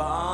[0.00, 0.29] bonfire.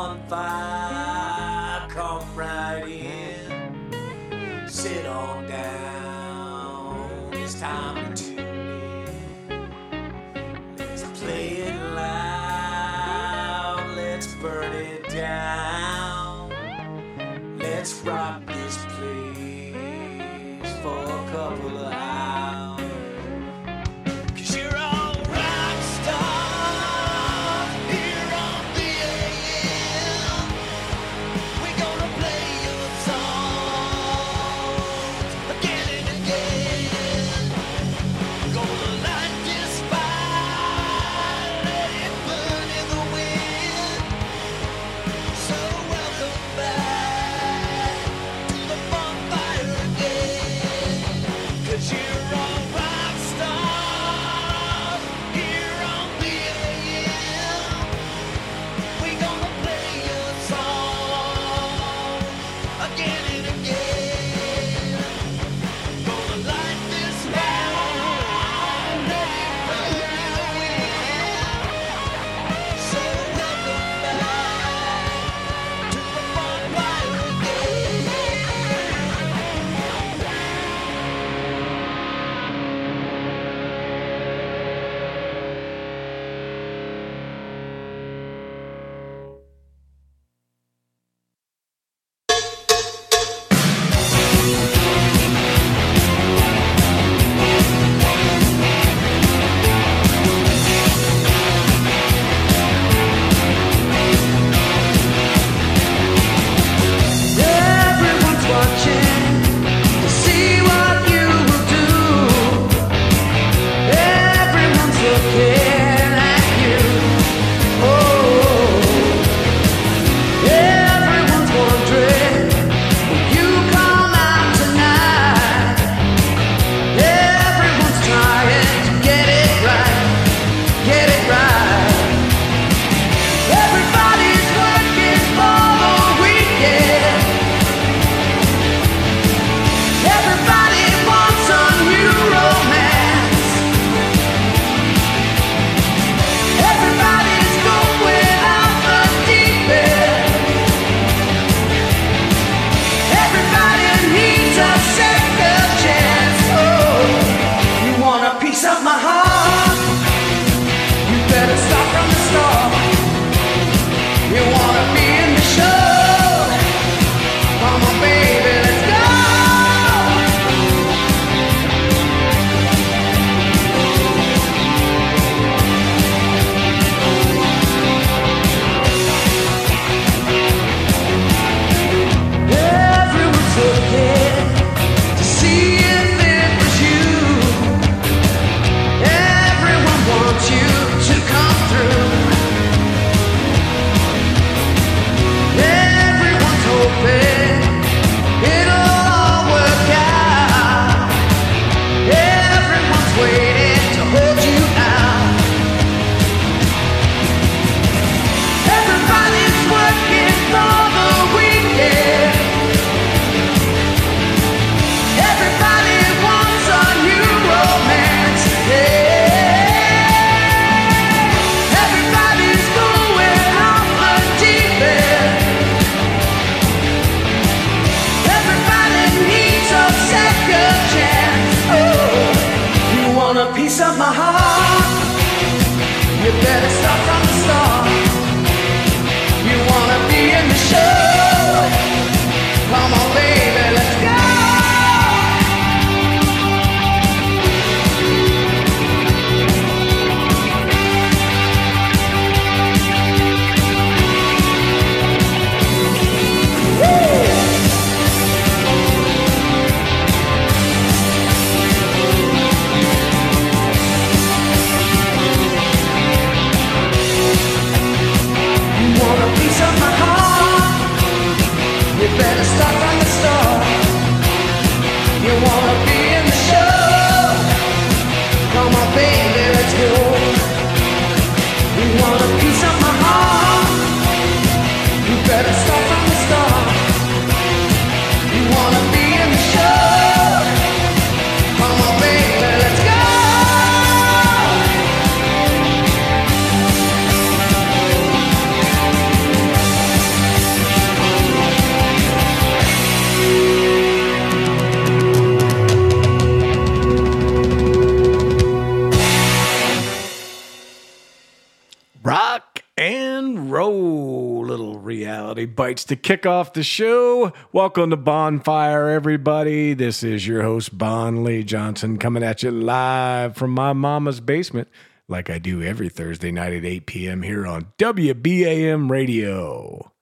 [315.57, 317.33] Bites to kick off the show.
[317.51, 319.73] Welcome to Bonfire, everybody.
[319.73, 324.69] This is your host, Bon Lee Johnson, coming at you live from my mama's basement,
[325.09, 327.23] like I do every Thursday night at 8 p.m.
[327.23, 329.93] here on WBAM Radio,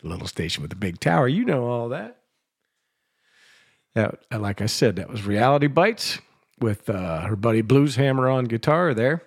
[0.00, 1.28] the little station with the big tower.
[1.28, 2.16] You know all that.
[3.94, 6.20] That, like I said, that was Reality Bites
[6.58, 9.22] with uh, her buddy Blues Hammer on guitar there,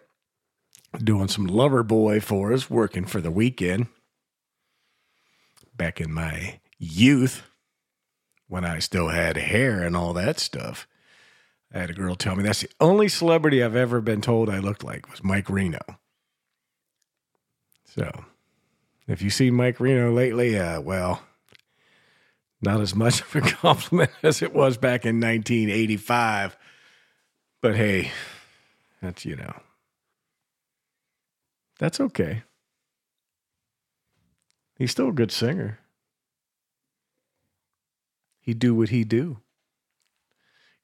[0.98, 3.86] doing some Loverboy for us, working for the weekend
[5.76, 7.44] back in my youth
[8.48, 10.88] when I still had hair and all that stuff.
[11.74, 14.60] I had a girl tell me that's the only celebrity I've ever been told I
[14.60, 15.80] looked like was Mike Reno.
[17.84, 18.26] So,
[19.08, 21.22] if you see Mike Reno lately, uh, well,
[22.62, 26.58] not as much of a compliment as it was back in 1985.
[27.62, 28.12] But hey,
[29.02, 29.54] that's, you know,
[31.80, 32.44] that's okay.
[34.76, 35.80] He's still a good singer.
[38.42, 39.38] He do what he do.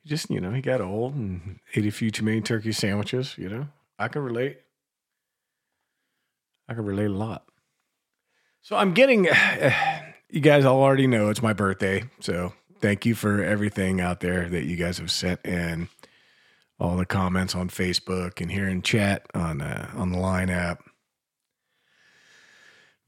[0.02, 3.38] He just, you know, he got old and ate a few too many turkey sandwiches,
[3.38, 3.68] you know.
[4.00, 4.60] I can relate.
[6.68, 7.46] I can relate a lot.
[8.62, 9.26] So I'm getting
[10.30, 12.04] you guys all already know it's my birthday.
[12.20, 15.88] So thank you for everything out there that you guys have sent and
[16.80, 20.82] all the comments on Facebook and here in chat on uh, on the line app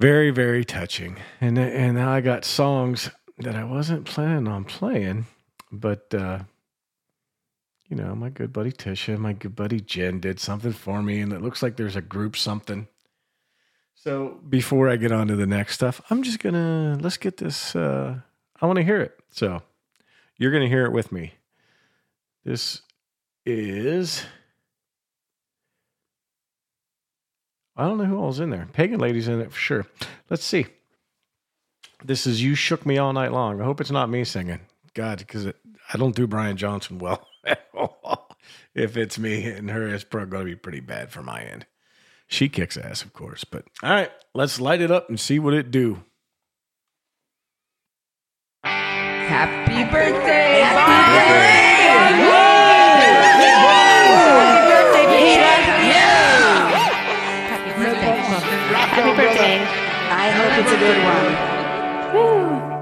[0.04, 1.16] very very touching.
[1.40, 5.28] And and now i got songs that i wasn't planning on playing
[5.72, 6.40] but uh
[7.88, 11.32] you know my good buddy tisha my good buddy jen did something for me and
[11.32, 12.90] it looks like there's a group something.
[13.96, 17.74] So before i get on to the next stuff i'm just gonna let's get this
[17.74, 18.20] uh
[18.60, 19.18] i want to hear it.
[19.32, 19.62] So
[20.38, 21.36] you're gonna hear it with me.
[22.44, 22.82] This
[23.46, 24.26] is
[27.76, 28.68] I don't know who all's in there.
[28.74, 29.88] Pagan Lady's in it for sure.
[30.30, 30.68] Let's see.
[32.04, 33.62] This is You Shook Me All Night Long.
[33.62, 34.60] I hope it's not me singing.
[34.94, 37.28] God, because I don't do Brian Johnson well.
[38.76, 41.66] If it's me and her, it's probably going to be pretty bad for my end.
[42.28, 43.44] She kicks ass, of course.
[43.44, 46.04] But all right, let's light it up and see what it do.
[48.64, 52.24] Happy birthday, Happy birthday!
[52.24, 52.43] Happy
[58.94, 59.58] Happy birthday.
[60.14, 61.54] I hope it's a good one.
[62.14, 62.73] WBAM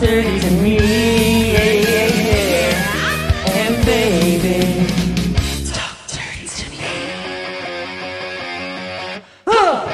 [0.00, 0.76] dirty to me,
[1.52, 2.08] yeah, yeah,
[2.54, 3.52] yeah.
[3.60, 4.86] And baby,
[5.70, 6.76] talk dirty to me.
[9.46, 9.86] Huh.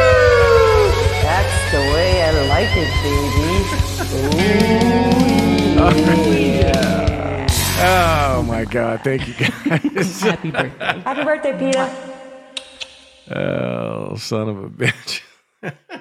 [0.00, 0.90] Woo!
[1.22, 3.48] That's the way I like it, baby.
[5.78, 7.46] Oh, Ooh, yeah.
[7.82, 9.00] Oh my God!
[9.04, 10.20] Thank you guys.
[10.22, 11.00] Happy birthday.
[11.04, 11.88] Happy birthday, Peter.
[13.36, 15.22] oh, son of a bitch.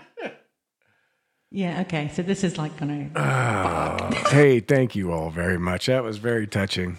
[1.51, 2.09] Yeah, okay.
[2.13, 3.09] So this is like gonna.
[3.15, 5.87] Ah, hey, thank you all very much.
[5.87, 6.97] That was very touching.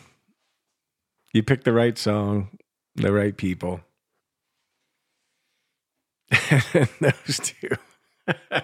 [1.33, 2.49] You picked the right song,
[2.97, 3.81] the right people.
[6.51, 7.69] and those two.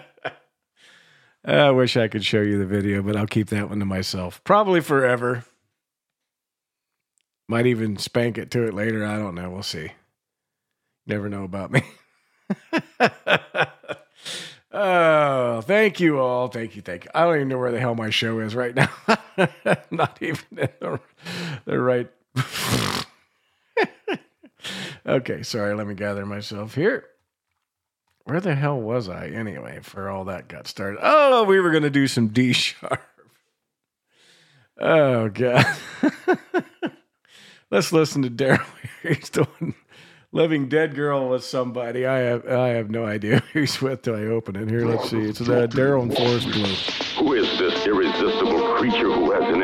[1.45, 4.43] I wish I could show you the video, but I'll keep that one to myself.
[4.43, 5.45] Probably forever.
[7.47, 9.05] Might even spank it to it later.
[9.05, 9.49] I don't know.
[9.49, 9.91] We'll see.
[11.05, 11.83] Never know about me.
[14.77, 16.47] Oh, thank you all.
[16.47, 16.81] Thank you.
[16.81, 17.11] Thank you.
[17.13, 18.89] I don't even know where the hell my show is right now.
[19.91, 20.99] Not even in the,
[21.65, 22.09] the right.
[25.05, 25.75] okay, sorry.
[25.75, 27.05] Let me gather myself here.
[28.25, 29.79] Where the hell was I anyway?
[29.81, 30.99] For all that got started.
[31.01, 33.01] Oh, we were going to do some D sharp.
[34.79, 35.65] Oh god.
[37.71, 38.65] Let's listen to Daryl.
[39.01, 39.75] He's doing
[40.37, 42.05] Living Dead Girl with somebody.
[42.05, 44.69] I have I have no idea who's with till I open it.
[44.69, 45.17] Here, let's see.
[45.17, 46.75] It's uh, Daryl and Forest Blue.
[47.17, 49.63] Who is this irresistible creature who has an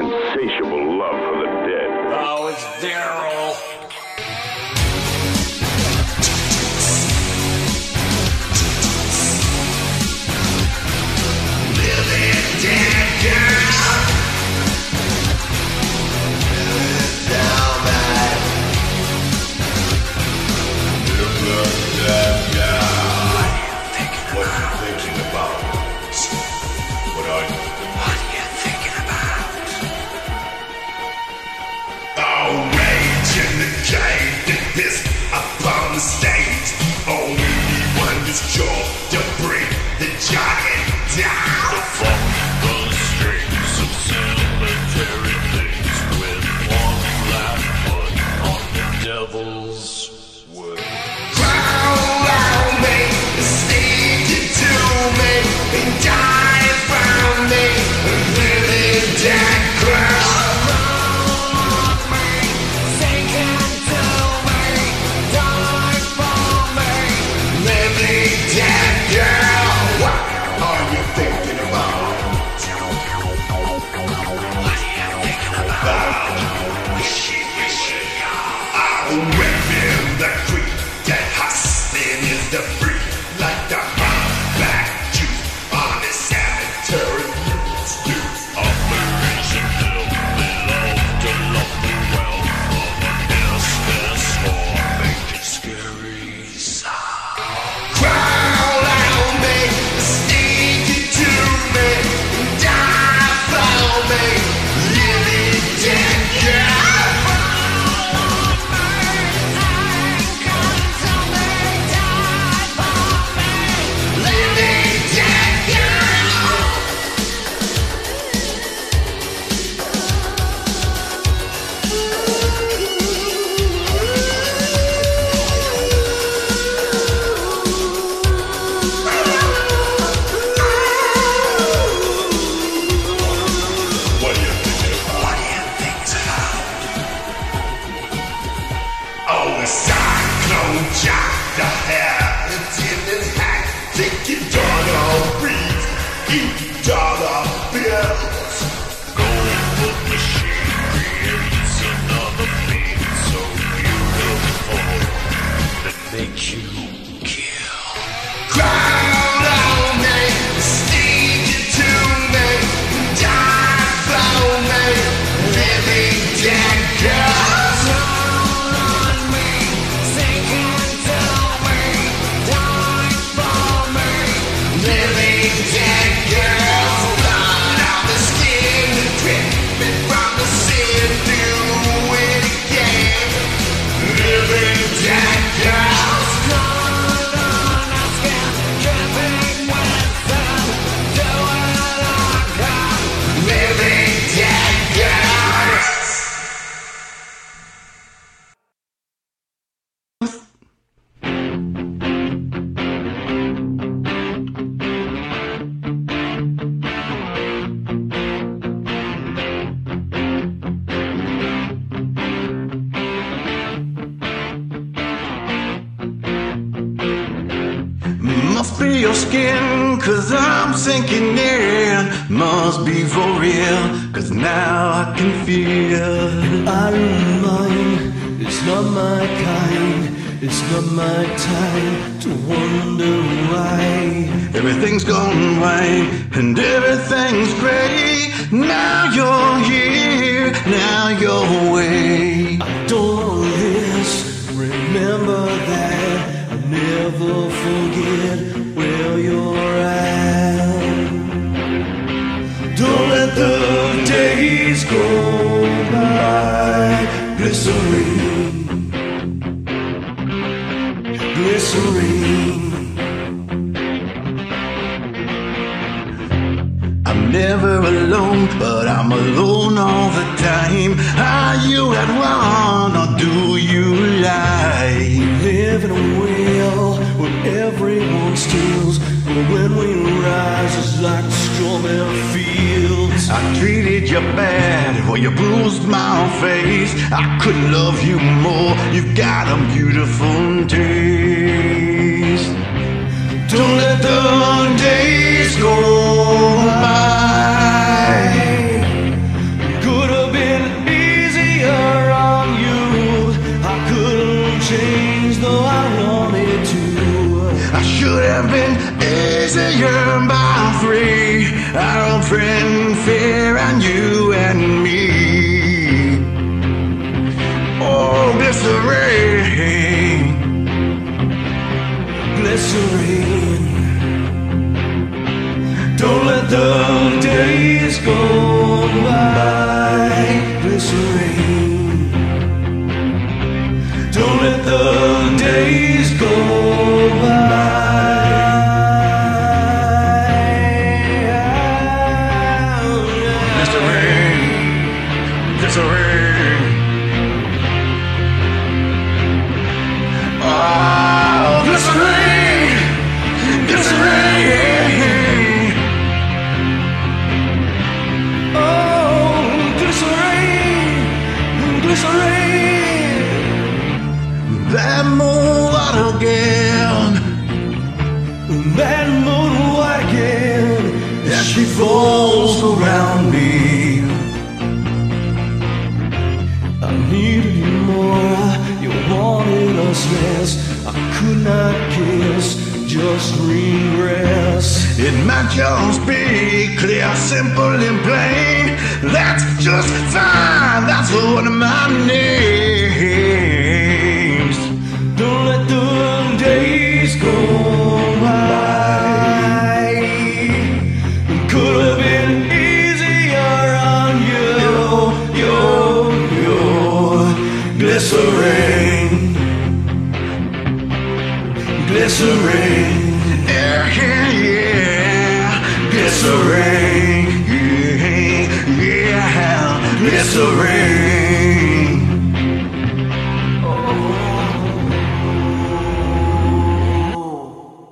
[427.15, 427.89] Oh.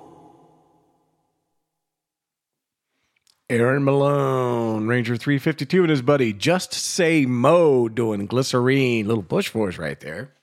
[3.49, 9.07] Aaron Malone, Ranger 352, and his buddy Just Say Mo doing glycerine.
[9.07, 10.33] Little Bush us right there.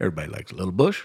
[0.00, 1.02] Everybody likes a little Bush.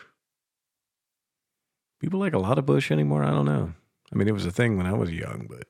[2.00, 3.24] People like a lot of Bush anymore.
[3.24, 3.74] I don't know.
[4.12, 5.68] I mean, it was a thing when I was young, but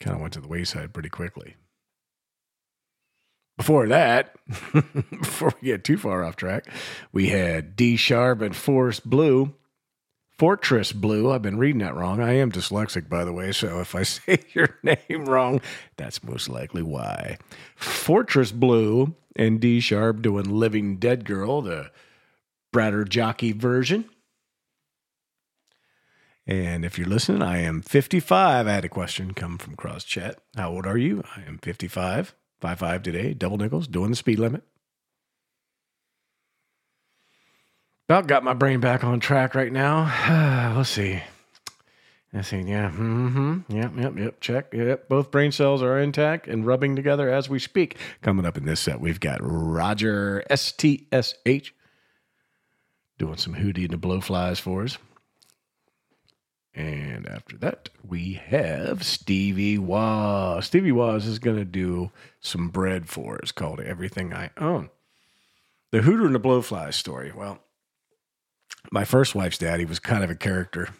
[0.00, 1.56] kind of went to the wayside pretty quickly.
[3.58, 4.36] Before that,
[5.10, 6.66] before we get too far off track,
[7.12, 9.52] we had D Sharp and Forest Blue.
[10.38, 11.32] Fortress Blue.
[11.32, 12.20] I've been reading that wrong.
[12.20, 15.60] I am dyslexic, by the way, so if I say your name wrong,
[15.96, 17.38] that's most likely why.
[17.74, 21.90] Fortress Blue and D Sharp doing Living Dead Girl, the
[22.72, 24.04] Bratter Jockey version.
[26.46, 28.68] And if you're listening, I am 55.
[28.68, 30.38] I had a question come from Cross Chat.
[30.56, 31.24] How old are you?
[31.36, 32.34] I am 55.
[32.60, 33.34] 55 today.
[33.34, 34.62] Double nickels, doing the speed limit.
[38.08, 40.72] About got my brain back on track right now.
[40.76, 41.22] Let's see.
[42.32, 42.60] Let's see.
[42.60, 42.90] Yeah.
[42.90, 43.60] Mm-hmm.
[43.68, 43.92] Yep.
[43.98, 44.18] Yep.
[44.18, 44.40] Yep.
[44.40, 44.72] Check.
[44.72, 45.08] Yep.
[45.08, 47.96] Both brain cells are intact and rubbing together as we speak.
[48.22, 51.72] Coming up in this set, we've got Roger STSH
[53.18, 54.96] doing some Hootie and the Blowflies for us.
[56.78, 60.66] And after that, we have Stevie Waz.
[60.66, 64.88] Stevie Waz is going to do some bread for us called Everything I Own.
[65.90, 67.32] The Hooter and the Blowfly story.
[67.34, 67.58] Well,
[68.92, 70.90] my first wife's daddy was kind of a character.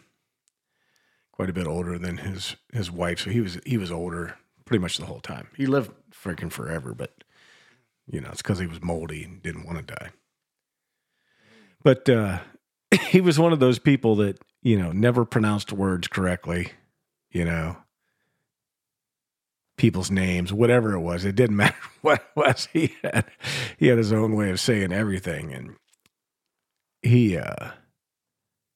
[1.30, 4.82] quite a bit older than his his wife, so he was he was older pretty
[4.82, 5.46] much the whole time.
[5.56, 7.22] He lived freaking forever, but
[8.10, 10.10] you know it's because he was moldy and didn't want to die.
[11.84, 12.40] But uh,
[13.10, 16.72] he was one of those people that you know never pronounced words correctly.
[17.30, 17.76] You know,
[19.76, 22.68] people's names, whatever it was, it didn't matter what it was.
[22.72, 23.24] He had
[23.76, 25.76] he had his own way of saying everything, and
[27.02, 27.70] he uh,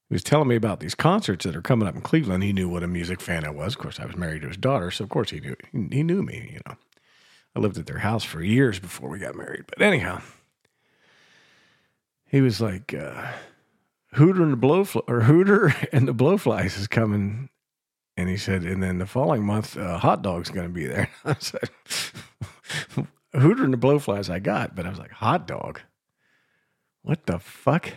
[0.08, 2.42] he was telling me about these concerts that are coming up in Cleveland.
[2.42, 3.74] He knew what a music fan I was.
[3.74, 6.22] Of course, I was married to his daughter, so of course he knew he, knew
[6.22, 6.50] me.
[6.52, 6.76] You know,
[7.56, 9.64] I lived at their house for years before we got married.
[9.66, 10.22] But anyhow,
[12.24, 12.94] he was like.
[12.94, 13.32] Uh,
[14.14, 17.48] Hooter and the Blowfly or Hooter and the Blowflies is coming,
[18.16, 21.10] and he said, and then the following month, uh, Hot Dog's going to be there.
[21.24, 21.70] I said,
[23.34, 25.80] Hooter and the Blowflies I got, but I was like, Hot Dog,
[27.02, 27.90] what the fuck?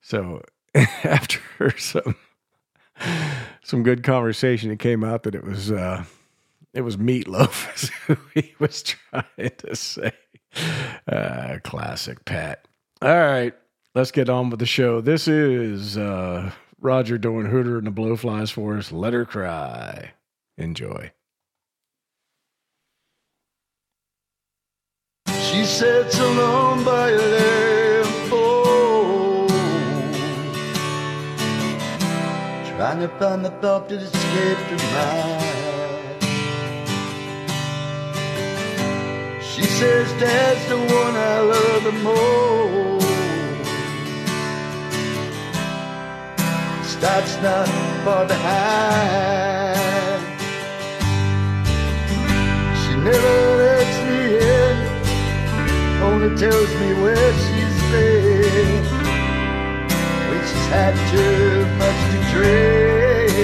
[0.00, 0.42] So
[0.74, 2.16] after some
[3.62, 6.04] some good conversation, it came out that it was uh,
[6.72, 7.90] it was Meatloaf.
[8.06, 10.12] who he was trying to say.
[11.06, 12.66] Uh, classic Pat.
[13.02, 13.54] All right
[13.94, 15.00] let's get on with the show.
[15.00, 18.92] This is uh, Roger doing Hooter and the Blowflies for us.
[18.92, 20.12] Let her cry.
[20.56, 21.12] Enjoy.
[25.26, 27.68] She sits alone by a lamp
[32.78, 36.22] Trying to find the thought that escaped her mind
[39.42, 43.07] She says dad's the one I love the most
[47.00, 47.68] That's not
[48.04, 49.78] far behind.
[52.80, 54.76] She never lets me in,
[56.02, 58.82] only tells me where she's been.
[60.28, 63.38] When she's had too much to drink.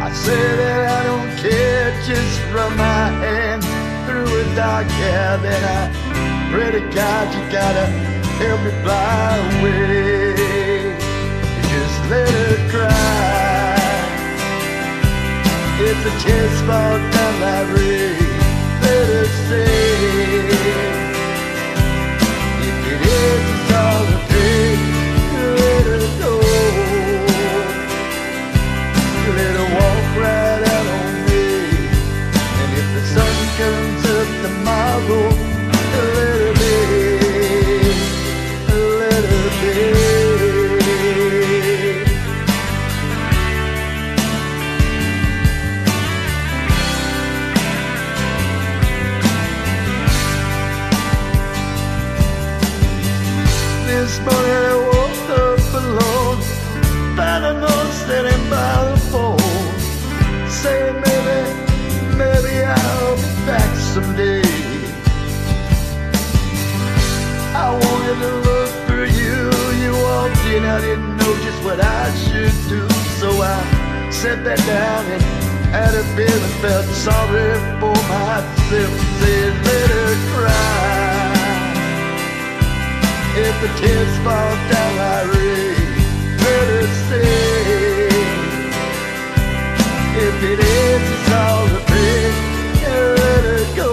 [0.00, 3.62] I say that I don't care, just run my hand
[4.06, 5.36] through a dark hair.
[5.36, 7.86] Then I pray to God you gotta
[8.40, 10.25] help me fly away.
[12.08, 13.76] Let her cry.
[15.80, 18.16] If the tears fall down like rain,
[18.82, 20.46] let her stay.
[22.68, 24.05] If it is, it's all
[75.96, 81.36] a beer and felt sorry for myself, said let her cry.
[83.46, 85.88] If the tears fall down like rain,
[86.44, 88.08] let her stay.
[90.26, 92.32] If it is, it's all the pain,
[93.22, 93.90] let her go.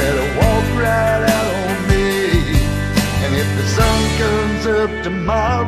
[0.00, 2.06] Let her walk right out on me.
[3.24, 5.59] And if the sun comes up tomorrow,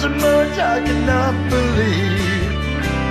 [0.00, 2.52] so much I cannot believe.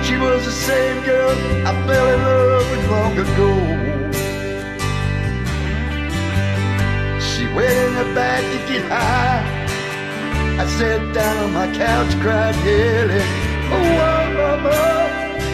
[0.06, 1.32] She was the same girl
[1.68, 3.52] I fell in love with long ago.
[7.28, 9.44] She went in her back to get high.
[10.62, 13.28] I sat down on my couch, cried, yelling,
[13.74, 13.84] Oh,
[14.40, 14.80] mama,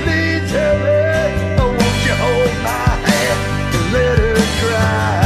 [0.03, 1.01] please help me.
[1.59, 3.41] Oh, won't you hold my hand
[3.77, 5.25] and let her cry?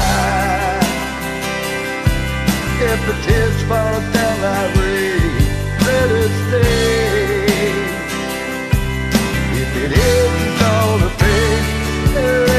[2.90, 5.17] If the tears fall down like rain.
[9.60, 12.57] If it isn't all the pain,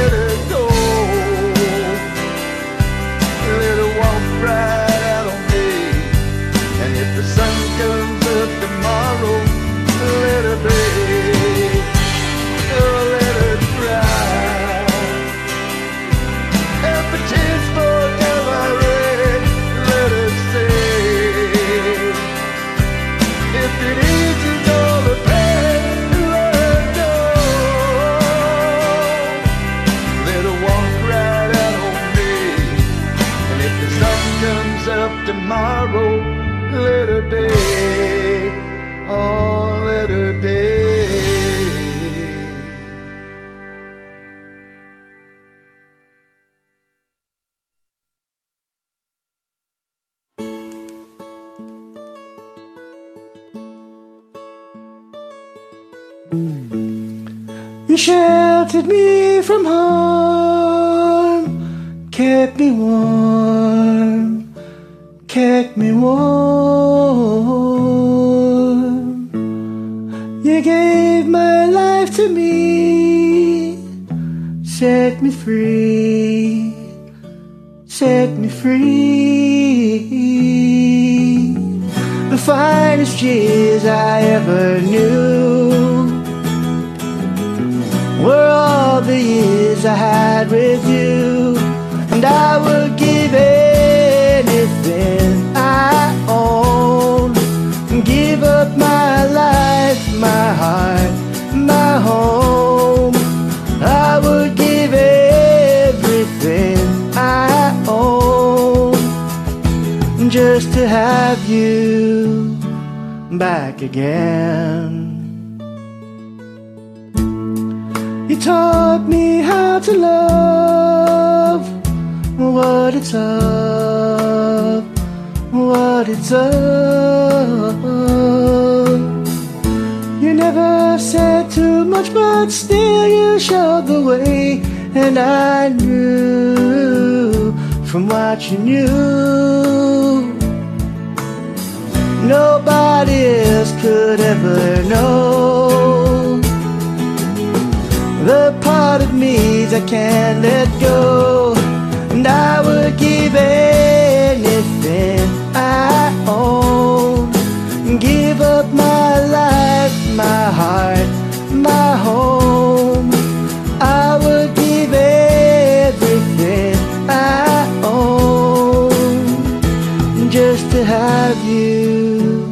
[170.51, 172.51] just to have you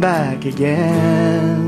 [0.00, 1.60] back again.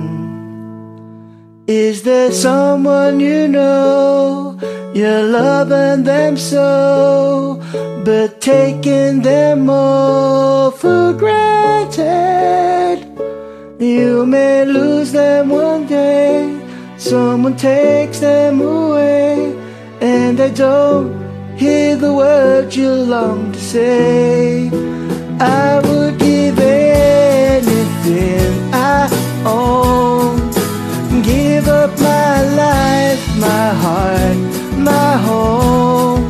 [1.68, 4.58] Is there someone you know
[4.92, 7.60] you're loving them so,
[8.04, 12.98] but taking them all for granted?
[13.78, 16.60] You may lose them one day,
[16.96, 19.56] someone takes them away,
[20.00, 21.12] and they don't
[21.56, 24.91] hear the words you long to say.
[25.44, 28.12] I would give anything
[28.72, 29.08] I
[29.44, 30.52] own
[31.22, 34.36] give up my life, my heart,
[34.78, 36.28] my home.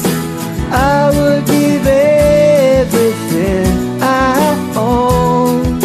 [0.70, 3.68] I would give everything
[4.00, 5.80] I own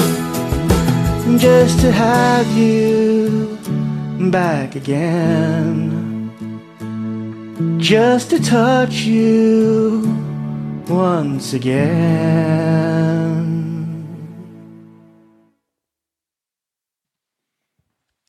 [1.37, 3.57] just to have you
[4.31, 6.31] back again.
[7.77, 10.16] Just to touch you
[10.89, 12.77] once again.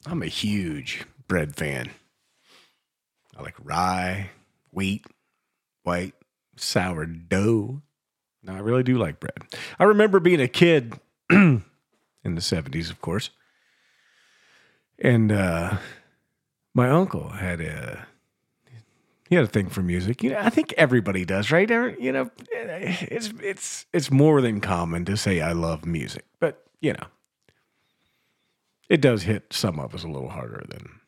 [0.06, 1.90] I'm a huge bread fan.
[3.36, 4.30] I like rye,
[4.72, 5.04] wheat,
[5.82, 6.14] white,
[6.56, 7.82] sourdough.
[8.42, 9.38] No, I really do like bread.
[9.78, 10.98] I remember being a kid
[11.30, 11.62] in
[12.24, 13.30] the 70s, of course.
[14.98, 15.76] And uh,
[16.74, 18.06] my uncle had a
[19.28, 20.22] he had a thing for music.
[20.22, 21.68] You know, I think everybody does, right?
[21.68, 26.92] You know, it's it's it's more than common to say I love music, but you
[26.92, 27.06] know,
[28.88, 31.00] it does hit some of us a little harder than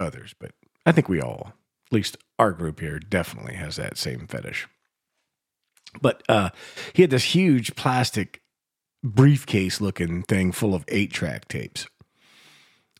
[0.00, 0.34] others.
[0.38, 0.52] But
[0.84, 1.52] I think we all,
[1.86, 4.66] at least our group here, definitely has that same fetish.
[6.00, 6.50] But uh,
[6.94, 8.42] he had this huge plastic
[9.04, 11.86] briefcase looking thing full of eight track tapes.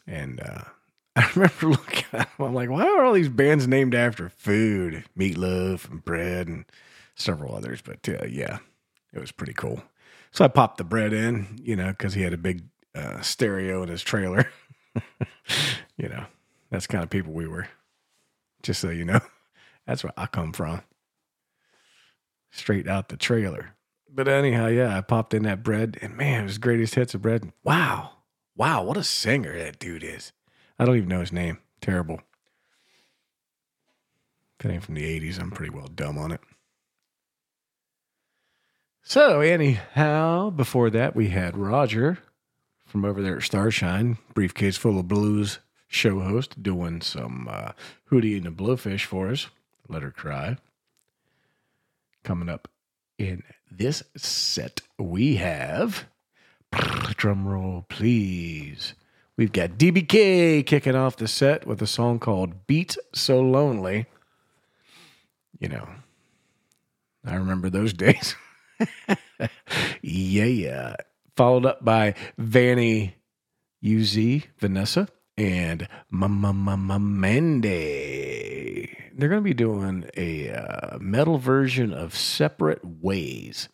[0.07, 0.65] And uh,
[1.17, 2.47] I remember looking at them.
[2.47, 5.05] I'm like, why are all these bands named after food?
[5.17, 6.65] Meatloaf and bread and
[7.15, 7.83] several others.
[7.83, 8.59] But uh, yeah,
[9.13, 9.83] it was pretty cool.
[10.31, 12.63] So I popped the bread in, you know, because he had a big
[12.95, 14.49] uh, stereo in his trailer.
[15.99, 16.25] you know,
[16.71, 17.69] that's kind of people we were.
[18.63, 19.21] Just so you know,
[19.87, 20.83] that's where I come from.
[22.51, 23.75] Straight out the trailer.
[24.15, 27.23] But anyhow, yeah, I popped in that bread, and man, it was greatest hits of
[27.23, 27.51] bread.
[27.65, 28.13] Wow,
[28.55, 30.33] wow, what a singer that dude is.
[30.83, 31.59] I don't even know his name.
[31.81, 32.21] Terrible.
[34.59, 36.41] If it ain't from the 80s, I'm pretty well dumb on it.
[39.05, 42.19] So, anyhow, before that, we had Roger
[42.85, 47.73] from over there at Starshine, briefcase full of blues show host, doing some uh,
[48.11, 49.47] Hootie and the Blowfish for us.
[49.89, 50.57] Let her cry.
[52.25, 52.67] Coming up
[53.19, 56.07] in this set, we have
[57.17, 58.95] drum roll, please.
[59.37, 64.07] We've got DBK kicking off the set with a song called Beat So Lonely.
[65.59, 65.89] You know,
[67.25, 68.37] I remember those days.
[70.03, 70.97] yeah, yeah.
[71.37, 73.15] Followed up by Vanny
[73.83, 75.09] UZ, Vanessa,
[75.39, 78.97] and Mama Mama Mandy.
[79.15, 83.69] They're going to be doing a uh, metal version of Separate Ways.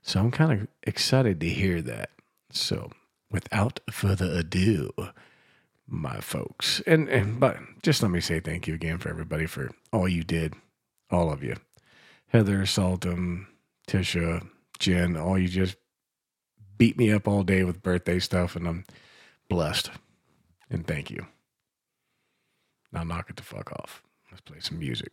[0.00, 2.10] So I'm kind of excited to hear that.
[2.50, 2.90] So
[3.32, 4.92] without further ado,
[5.86, 6.80] my folks.
[6.86, 10.22] And, and but just let me say thank you again for everybody for all you
[10.22, 10.54] did,
[11.10, 11.56] all of you.
[12.28, 13.46] Heather, Saltum,
[13.88, 14.46] Tisha,
[14.78, 15.76] Jen, all you just
[16.78, 18.84] beat me up all day with birthday stuff, and I'm
[19.48, 19.90] blessed.
[20.70, 21.26] And thank you.
[22.92, 24.02] Now knock it the fuck off.
[24.30, 25.12] Let's play some music.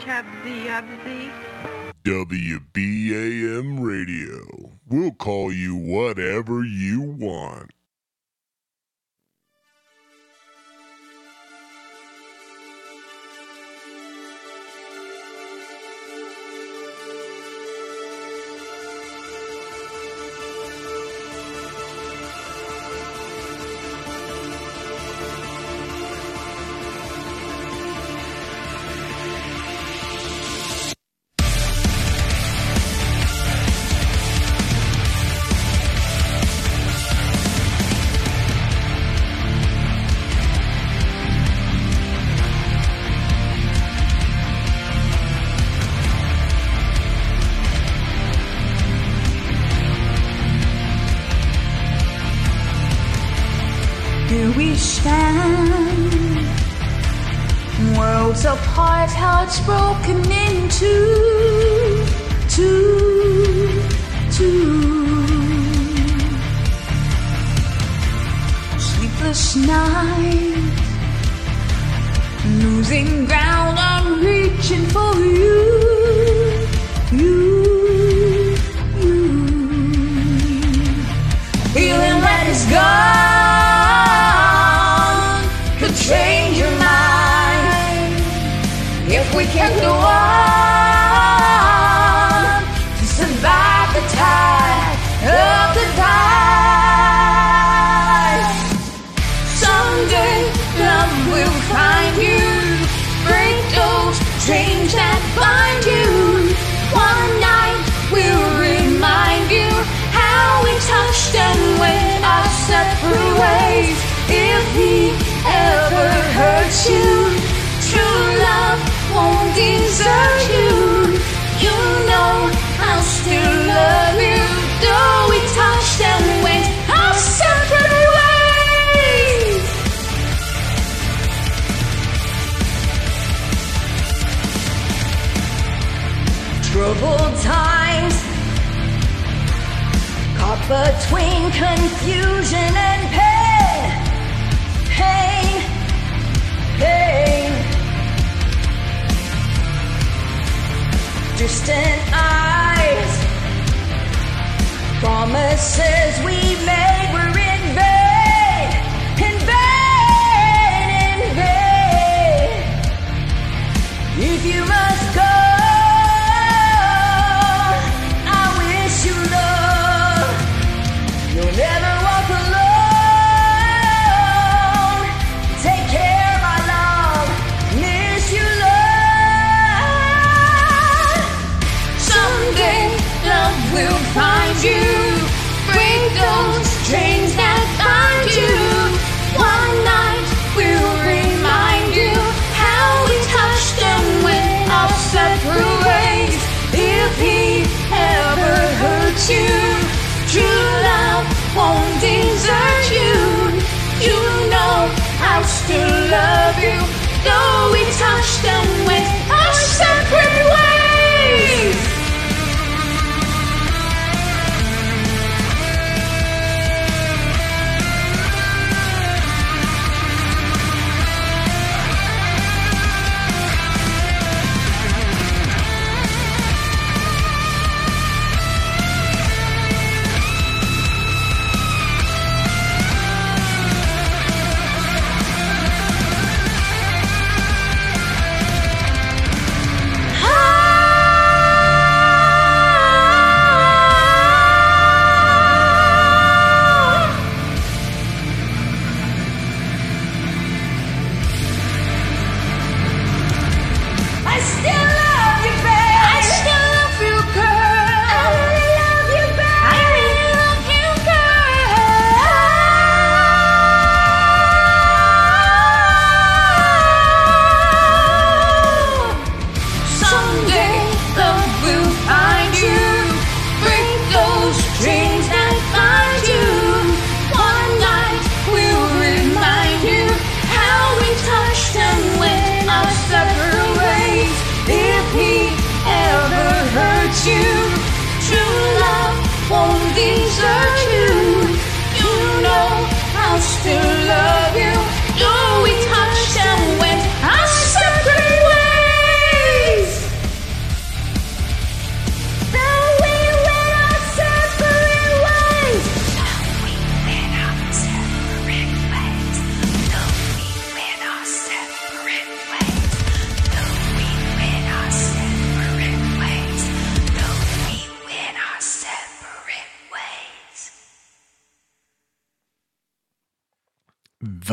[0.00, 0.66] Chubby
[2.02, 4.72] WBAM Radio.
[4.88, 7.70] We'll call you whatever you want.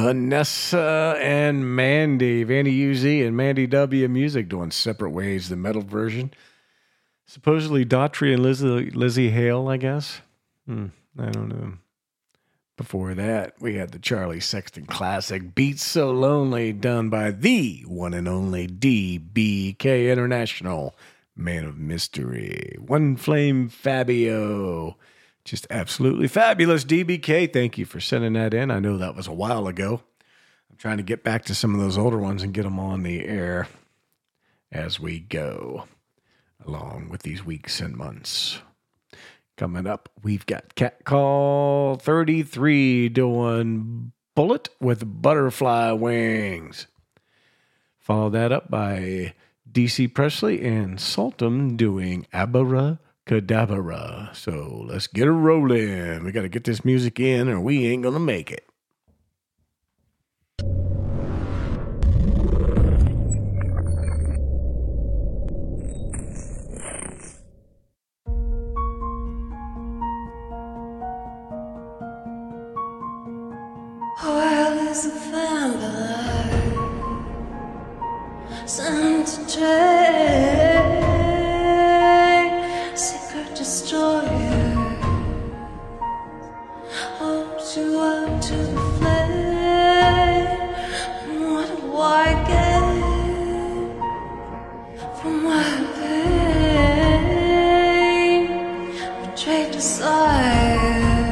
[0.07, 6.31] Vanessa and Mandy, Vandy UZ and Mandy W Music doing separate ways, the metal version.
[7.25, 10.21] Supposedly Daughtry and Lzzy, Lzzy Hale, I guess.
[10.65, 10.85] Hmm,
[11.19, 11.73] I don't know.
[12.77, 18.13] Before that, we had the Charlie Sexton classic Beats So Lonely, done by the one
[18.13, 20.95] and only DBK International,
[21.35, 22.77] Man of Mystery.
[22.79, 24.95] One Flame Fabio.
[25.47, 27.53] Just absolutely fabulous, DBK.
[27.53, 28.69] Thank you for sending that in.
[28.69, 30.01] I know that was a while ago.
[30.69, 33.03] I'm trying to get back to some of those older ones and get them on
[33.03, 33.69] the air
[34.73, 35.85] as we go
[36.65, 38.59] along with these weeks and months.
[39.55, 46.87] Coming up, we've got Cat Call 33 doing Bullet with Butterfly Wings.
[47.97, 49.33] Follow that up by
[49.71, 54.33] DC Presley and Saltum doing Abara Cadabra.
[54.35, 56.23] So let's get it rolling.
[56.23, 58.63] We got to get this music in or we ain't going to make it.
[74.99, 76.73] A vampire
[78.65, 80.96] sent to trade,
[83.67, 84.71] destroyer.
[87.19, 89.27] Hold you up to the flame.
[95.19, 97.27] From my pain?
[99.21, 101.27] Betrayed desires.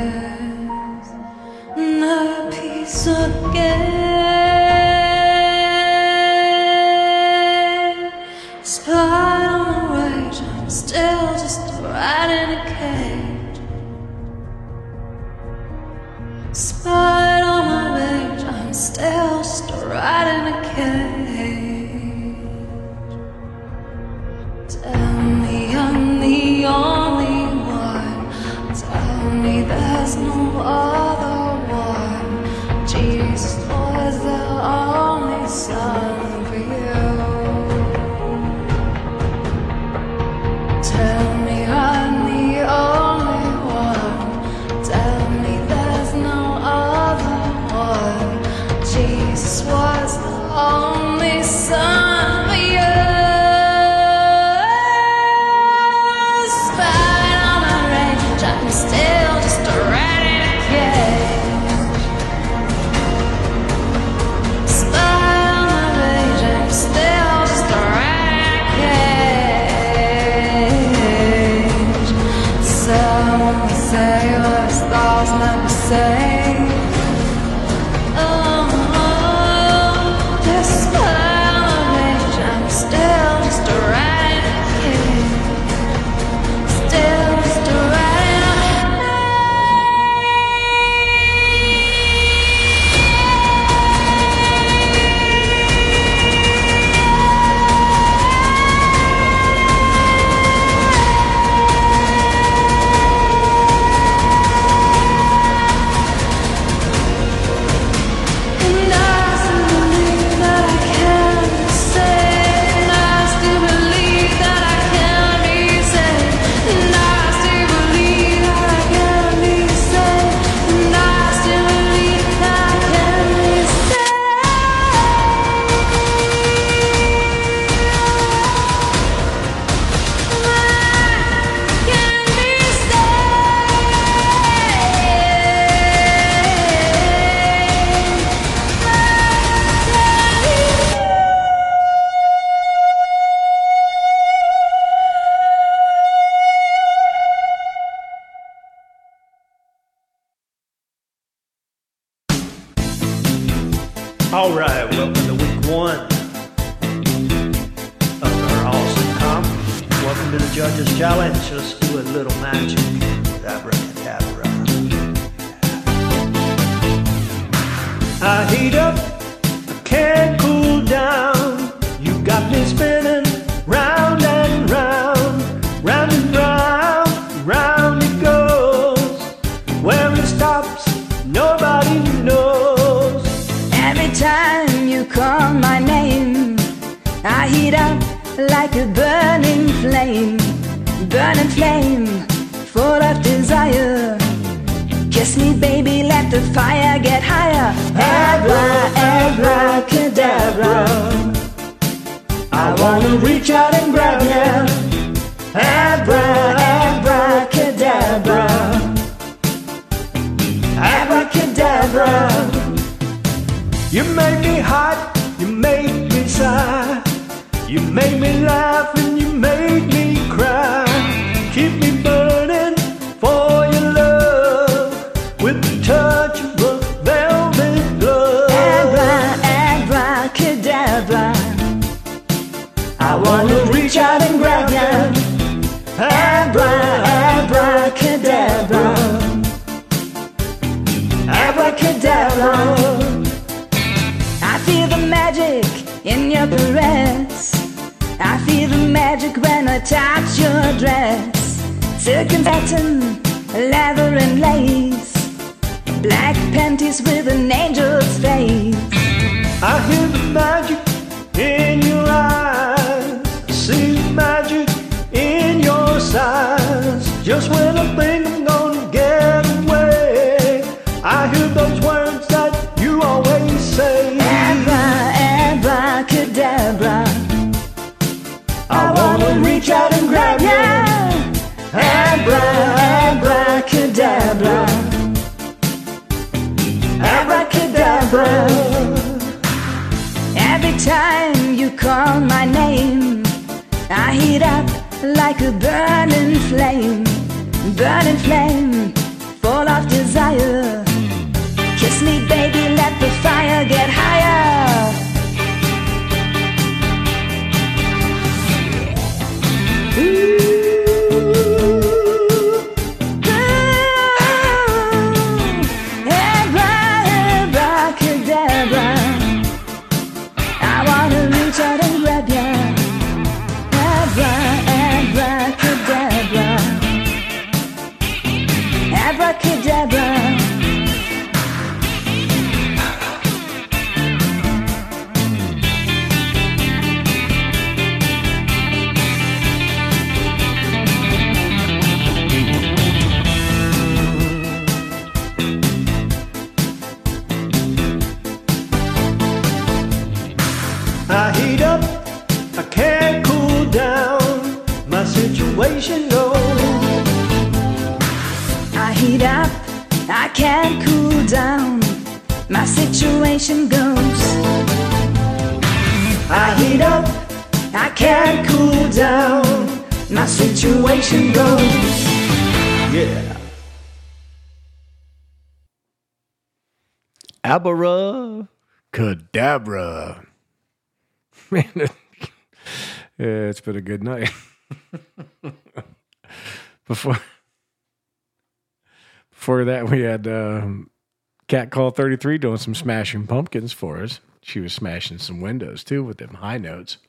[391.76, 394.22] call 33 doing some smashing pumpkins for us.
[394.42, 397.00] She was smashing some windows too with them high notes.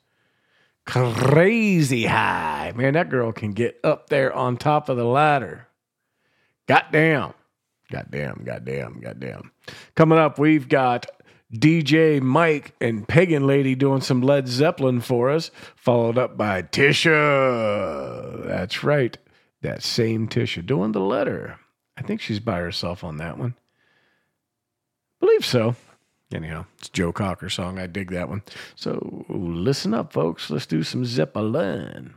[0.85, 2.73] Crazy high.
[2.75, 5.67] Man, that girl can get up there on top of the ladder.
[6.67, 7.33] Goddamn.
[7.89, 9.51] Goddamn, goddamn, goddamn.
[9.95, 11.05] Coming up, we've got
[11.53, 18.45] DJ Mike and Pagan Lady doing some Led Zeppelin for us, followed up by Tisha.
[18.45, 19.17] That's right,
[19.61, 21.57] that same Tisha doing the letter.
[21.95, 23.55] I think she's by herself on that one.
[25.19, 25.75] Believe so.
[26.33, 27.79] Anyhow, it's Joe Cocker song.
[27.79, 28.43] I dig that one.
[28.75, 30.49] So listen up, folks.
[30.49, 32.15] Let's do some Zeppelin.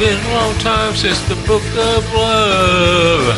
[0.00, 3.36] been a long time since the book of love.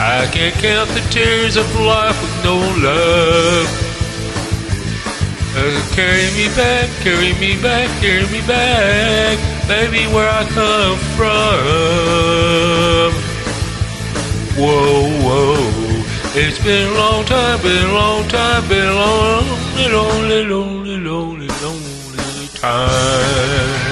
[0.00, 3.68] I can't count the tears of life with no love.
[5.54, 9.38] Uh, carry me back, carry me back, carry me back,
[9.68, 11.30] baby, where I come from.
[14.58, 16.02] Whoa, whoa,
[16.34, 20.98] it's been a long time, been a long time, been a long, lonely, lonely, lonely,
[20.98, 23.89] lonely, lonely time.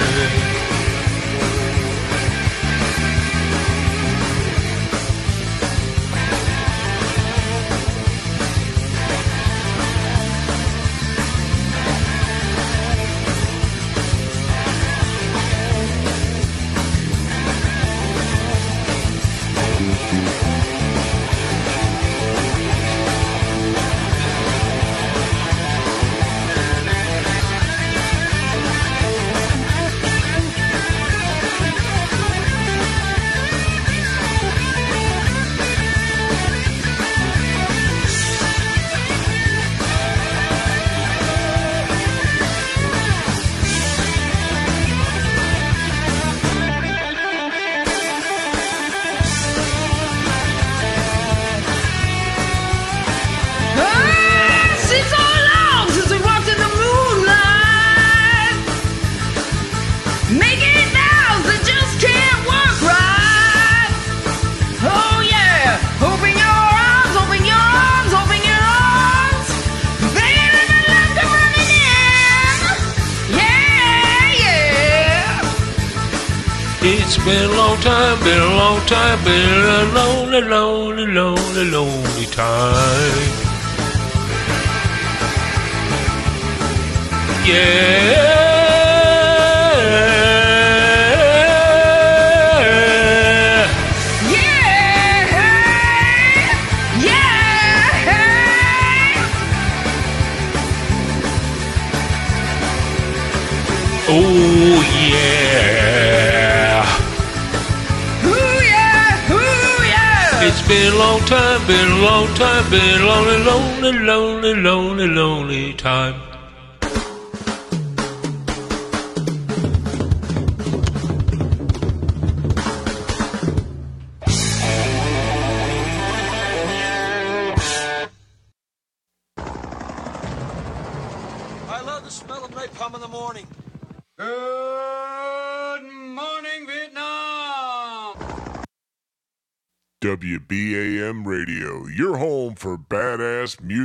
[80.47, 80.68] Lonely,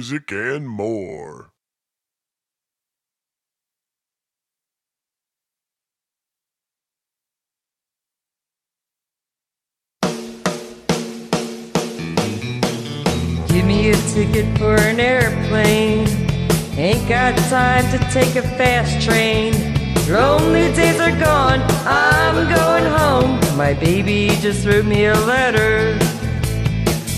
[0.05, 1.51] music and more.
[13.49, 16.07] Give me a ticket for an airplane.
[16.77, 19.55] Ain't got time to take a fast train.
[20.11, 23.41] Lonely days are gone, I'm going home.
[23.57, 25.99] My baby just wrote me a letter.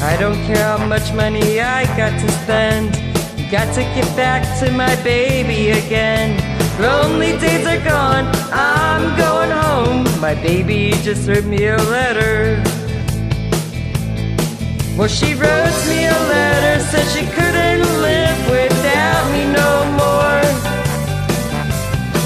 [0.01, 2.92] I don't care how much money I got to spend.
[3.51, 6.36] Got to get back to my baby again.
[6.78, 10.05] Lonely days are gone, I'm going home.
[10.20, 12.62] My baby just wrote me a letter.
[14.99, 20.42] Well, she wrote me a letter, said she couldn't live without me no more.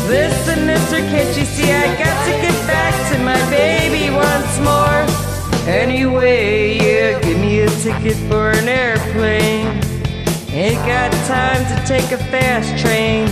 [0.08, 5.20] Listen, mister, can't you see I got to get back to my baby once more?
[5.68, 6.78] Anyway,
[7.14, 7.29] a
[7.82, 9.66] ticket for an airplane.
[10.52, 13.26] Ain't got time to take a fast train.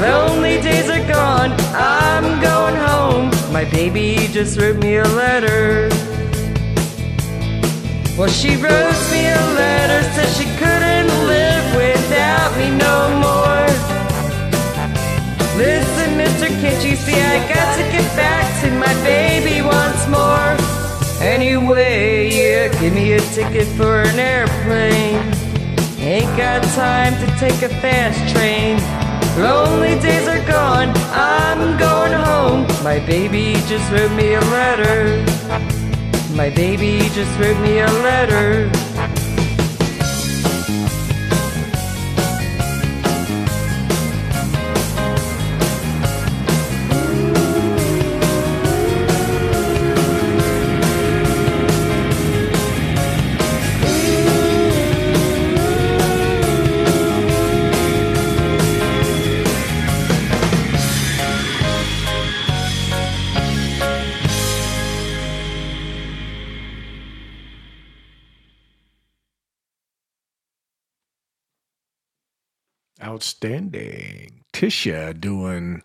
[0.00, 3.30] Lonely days are gone, I'm going home.
[3.52, 5.88] My baby just wrote me a letter.
[8.18, 13.66] Well, she wrote me a letter, said she couldn't live without me no more.
[15.56, 20.83] Listen, mister, can't you see I got to get back to my baby once more?
[21.24, 25.24] Anyway, yeah, give me a ticket for an airplane.
[25.98, 28.76] Ain't got time to take a fast train.
[29.42, 32.66] Lonely days are gone, I'm going home.
[32.84, 35.24] My baby just wrote me a letter.
[36.36, 38.70] My baby just wrote me a letter.
[73.24, 74.44] Outstanding.
[74.52, 75.82] Tisha doing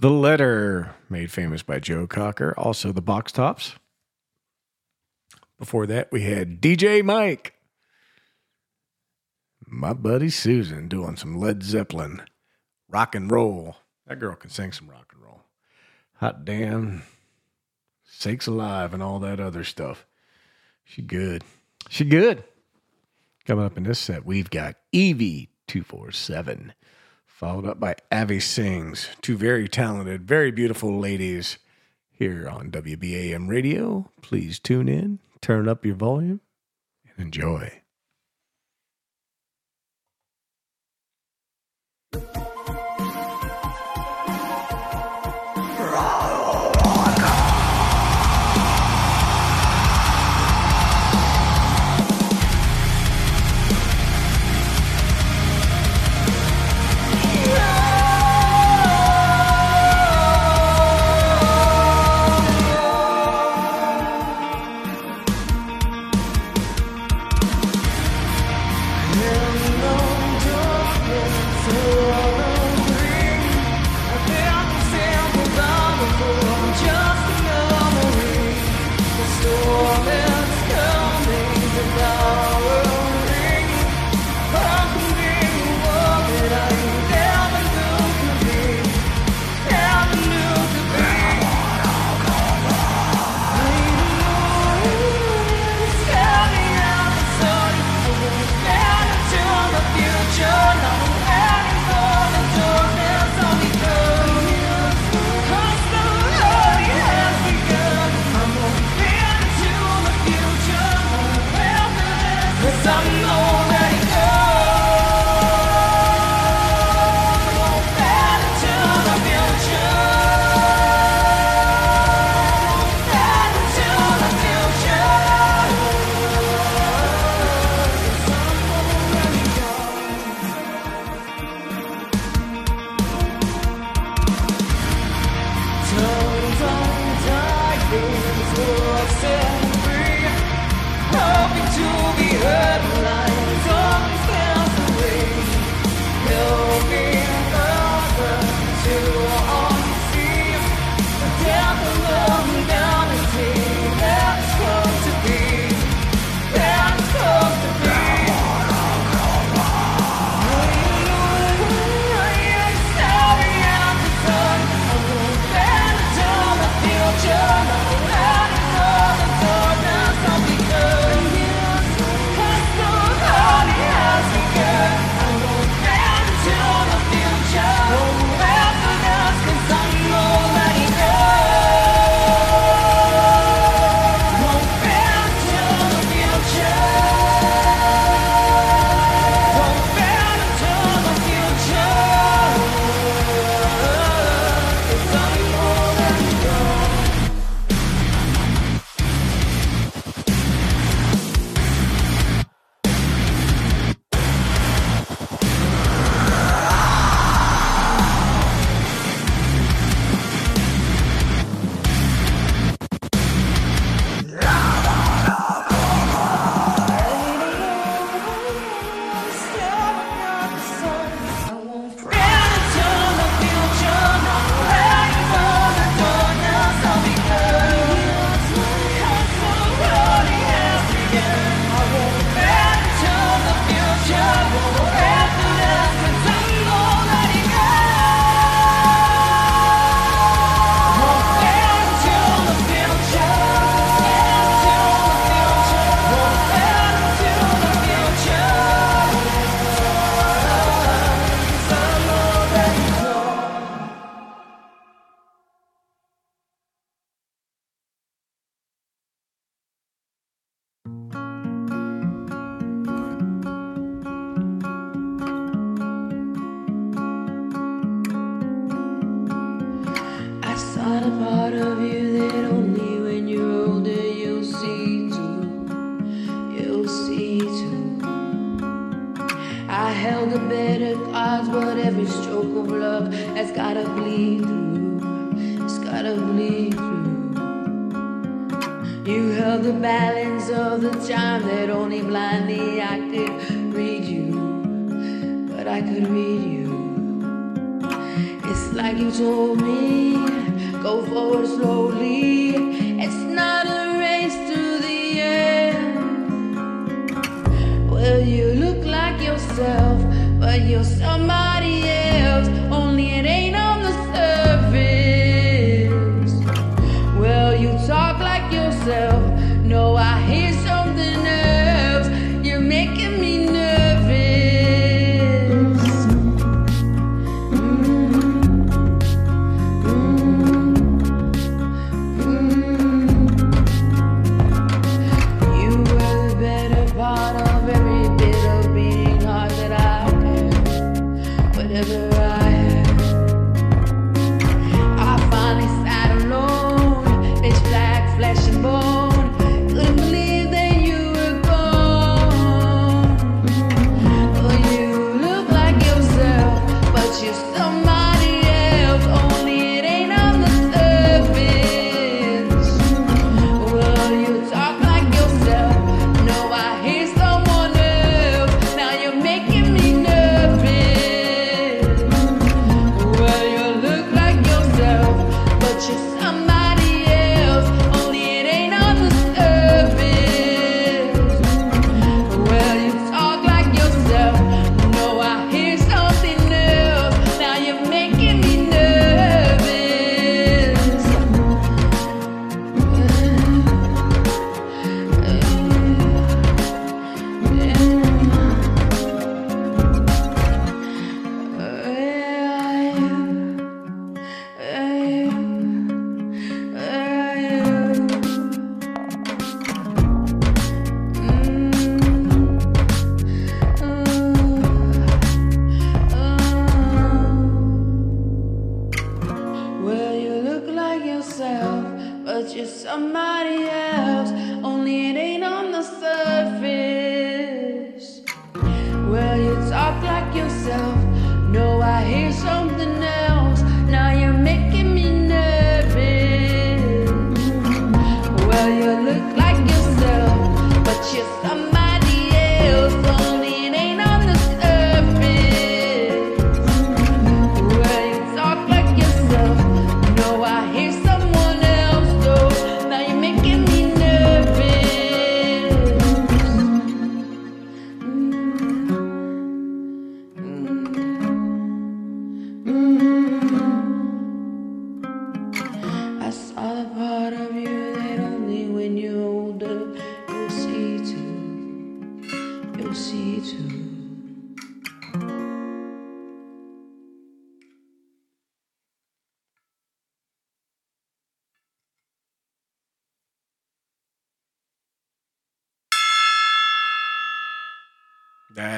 [0.00, 2.52] The Letter, made famous by Joe Cocker.
[2.58, 3.76] Also, the Box Tops.
[5.56, 7.54] Before that, we had DJ Mike.
[9.64, 12.22] My buddy Susan doing some Led Zeppelin.
[12.88, 13.76] Rock and roll.
[14.08, 15.42] That girl can sing some rock and roll.
[16.16, 17.04] Hot damn.
[18.04, 20.06] Sakes alive and all that other stuff.
[20.82, 21.44] She good.
[21.88, 22.42] She good.
[23.46, 26.72] Coming up in this set, we've got Evie 247,
[27.40, 31.56] followed up by Avi Sings, two very talented, very beautiful ladies
[32.10, 34.10] here on WBAM Radio.
[34.20, 36.42] Please tune in, turn up your volume,
[37.16, 37.80] and enjoy.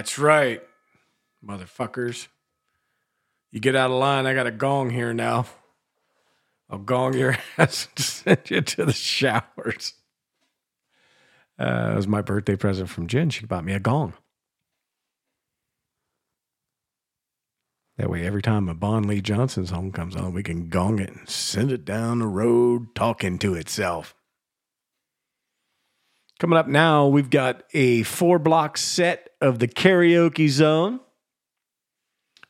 [0.03, 0.61] That's right,
[1.47, 2.27] motherfuckers.
[3.53, 4.27] You get out of line.
[4.27, 5.47] I got a gong here now.
[6.69, 9.95] I'll gong your ass and send you to the showers.
[11.57, 13.31] Uh, it was my birthday present from Jen.
[13.31, 14.15] She bought me a gong.
[17.97, 21.11] That way, every time a Bon Lee Johnson song comes on, we can gong it
[21.11, 24.17] and send it down the road talking to itself.
[26.43, 30.99] Coming up now, we've got a four block set of the karaoke zone.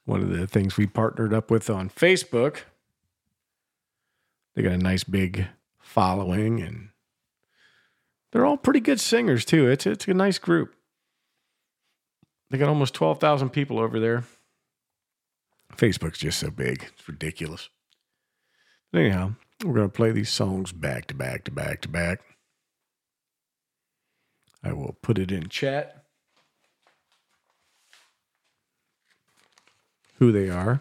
[0.06, 2.60] One of the things we partnered up with on Facebook.
[4.54, 5.46] They got a nice big
[5.78, 6.88] following and
[8.30, 9.68] they're all pretty good singers too.
[9.68, 10.74] It's it's a nice group.
[12.48, 14.24] They got almost 12,000 people over there.
[15.76, 16.86] Facebook's just so big.
[16.96, 17.68] It's ridiculous.
[18.90, 22.31] But anyhow, we're going to play these songs back to back to back to back.
[24.62, 26.04] I will put it in chat.
[30.18, 30.80] Who they are.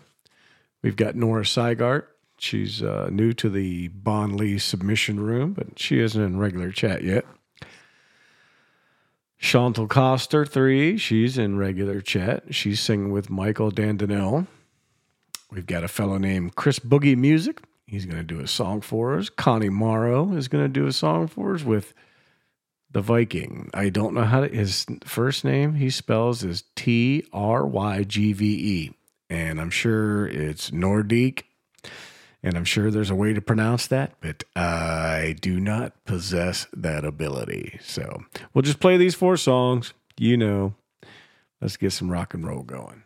[0.83, 2.05] We've got Nora Seigart.
[2.37, 7.03] She's uh, new to the Bon Lee submission room, but she isn't in regular chat
[7.03, 7.25] yet.
[9.37, 10.97] Chantal Coster, three.
[10.97, 12.53] She's in regular chat.
[12.53, 14.47] She's singing with Michael Dandinel.
[15.51, 17.61] We've got a fellow named Chris Boogie Music.
[17.85, 19.29] He's going to do a song for us.
[19.29, 21.93] Connie Morrow is going to do a song for us with
[22.91, 23.69] the Viking.
[23.73, 28.33] I don't know how to, his first name he spells is T R Y G
[28.33, 28.91] V E.
[29.29, 31.43] And I'm sure it's Nordique.
[32.43, 37.05] And I'm sure there's a way to pronounce that, but I do not possess that
[37.05, 37.77] ability.
[37.83, 38.23] So
[38.53, 39.93] we'll just play these four songs.
[40.17, 40.73] You know,
[41.61, 43.03] let's get some rock and roll going.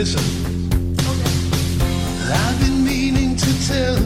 [0.00, 0.96] Listen.
[2.32, 3.99] I've been meaning to tell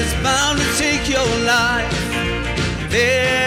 [0.00, 1.90] It's bound to take your life.
[2.88, 3.37] There's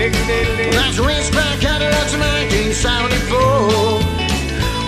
[0.00, 3.36] That's a racetrack Cadillacs in 1974.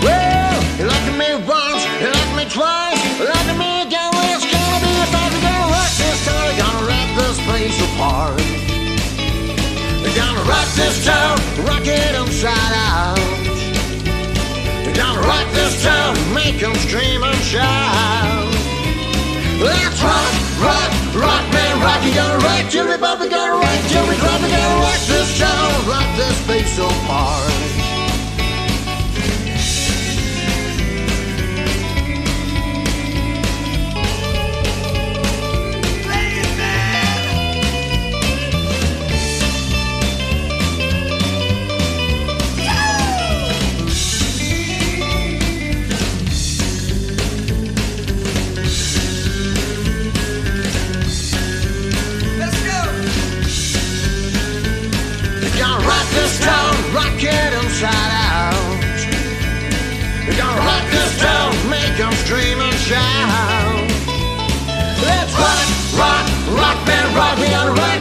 [0.01, 4.09] Well, you liked me once, you liked me twice, you liked me again.
[4.33, 5.37] It's gonna be a fight.
[5.37, 8.41] Gonna rock this town, gonna rip this place apart.
[10.17, 13.21] Gonna rock this town, rock it inside out.
[14.97, 16.57] Gonna rock this town, make
[16.89, 18.49] scream and shout.
[19.61, 21.52] Let's rock, rock, rock,
[21.83, 22.03] rock.
[22.03, 24.41] You gotta rock we bump, we gotta rock we drop.
[24.41, 27.43] We gotta rock this town, rock this place apart.
[27.47, 27.82] Let's
[56.47, 58.77] town, rock it inside out.
[60.25, 63.87] We're gonna rock this town, make 'em scream and shout.
[65.07, 65.67] Let's rock,
[66.01, 66.25] rock,
[66.59, 67.35] rock, man, rock.
[67.39, 67.93] We gotta rock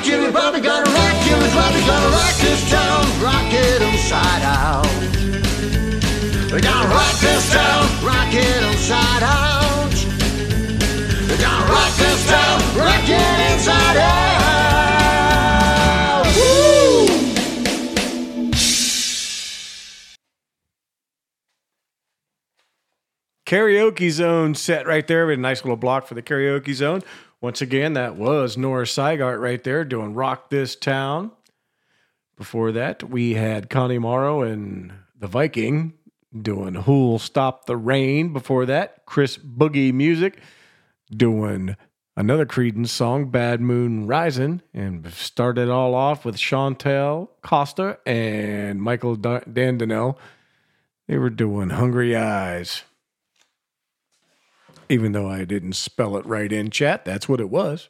[1.03, 1.73] rock till we drop.
[1.75, 4.87] We gotta rock this town, rock it inside out.
[6.53, 9.95] We gotta rock this town, rock it inside out.
[11.29, 14.42] We gotta rock this town, rock it inside out.
[23.53, 25.27] Karaoke zone set right there.
[25.27, 27.03] We had a nice little block for the karaoke zone.
[27.43, 31.33] Once again, that was Nora Seigart right there doing Rock This Town.
[32.35, 35.93] Before that, we had Connie Morrow and the Viking
[36.35, 38.33] doing Who'll Stop the Rain.
[38.33, 40.39] Before that, Chris Boogie Music
[41.15, 41.77] doing
[42.17, 44.63] another Creedence song, Bad Moon Rising.
[44.73, 50.17] And started all off with Chantel Costa and Michael Da- Dandinel.
[51.07, 52.85] They were doing Hungry Eyes.
[54.89, 57.89] Even though I didn't spell it right in chat, that's what it was.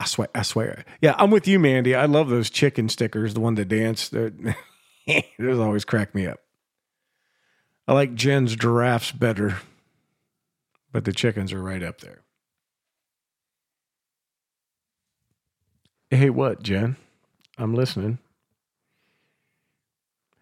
[0.00, 0.84] I swear, I swear.
[1.02, 1.94] Yeah, I'm with you, Mandy.
[1.94, 4.08] I love those chicken stickers, the one that dance.
[5.38, 6.40] Those always crack me up.
[7.86, 9.58] I like Jen's giraffes better,
[10.92, 12.22] but the chickens are right up there.
[16.10, 16.96] Hey, what, Jen?
[17.58, 18.18] I'm listening.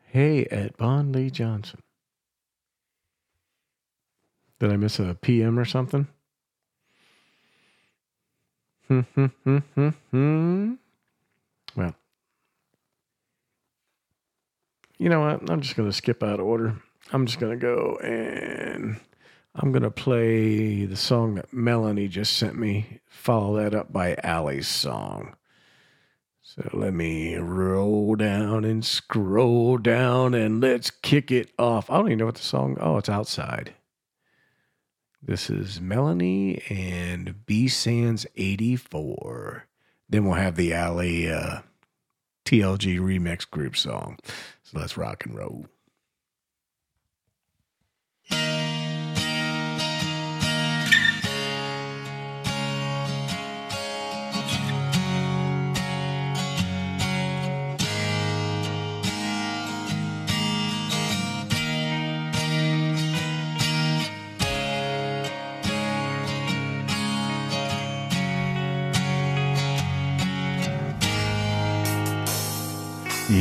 [0.07, 1.81] Hey, at Bon Lee Johnson.
[4.61, 6.09] Did I miss a PM or something?
[8.89, 10.75] Hmm, hmm, hmm.
[11.77, 11.95] Well,
[14.99, 15.51] you know what?
[15.51, 16.77] I'm just going to skip out of order.
[17.13, 18.99] I'm just going to go and
[19.55, 23.01] I'm going to play the song that Melanie just sent me.
[23.07, 25.37] Follow that up by Allie's song.
[26.43, 31.91] So let me roll down and scroll down and let's kick it off.
[31.91, 32.79] I don't even know what the song.
[32.81, 33.75] Oh, it's outside.
[35.20, 39.66] This is Melanie and B Sands 84.
[40.09, 41.61] Then we'll have the Alley uh,
[42.45, 44.19] TLG remix group song.
[44.62, 45.66] So let's rock and roll.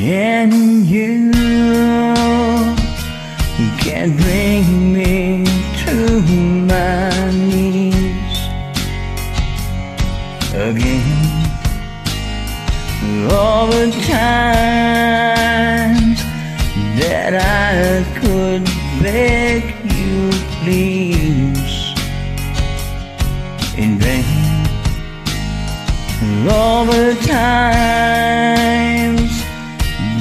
[0.10, 1.34] And you
[3.78, 4.47] can bring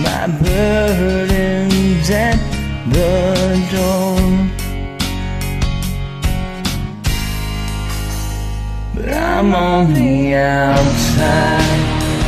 [0.06, 2.38] my burdens at
[2.96, 3.16] the
[3.74, 4.22] door.
[8.94, 11.80] But I'm on the outside.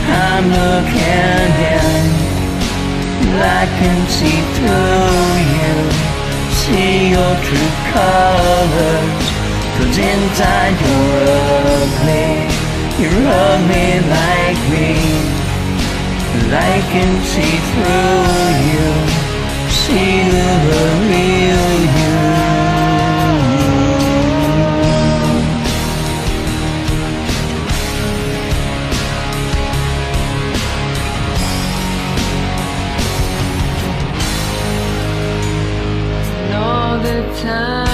[0.10, 1.85] I'm looking down.
[3.42, 5.76] I can see through you.
[6.62, 9.26] See your true colors.
[9.76, 11.16] Cause inside you're
[11.80, 12.30] ugly.
[13.02, 14.92] You're ugly like me.
[16.32, 18.88] But I can see through you.
[19.82, 20.50] See the
[21.10, 22.25] real you.
[37.36, 37.85] Time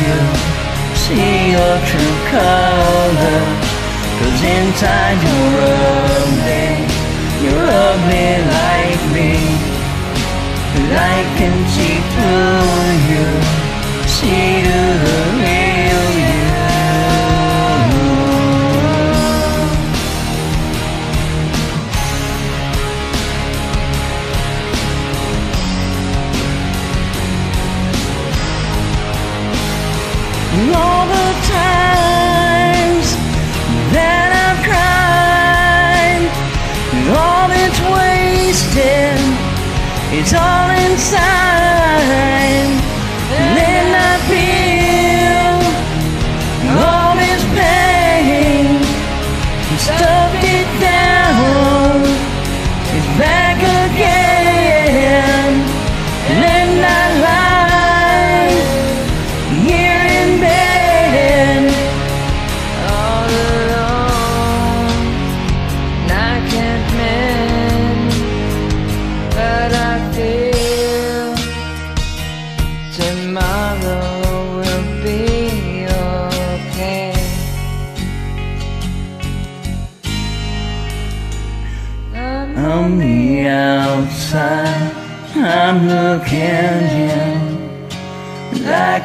[0.00, 0.18] you,
[1.04, 3.64] see your true colors.
[4.18, 5.58] Cause inside you're
[6.18, 6.68] ugly,
[7.42, 9.64] you're ugly like me.
[10.96, 13.26] I can see through you,
[14.06, 15.23] see the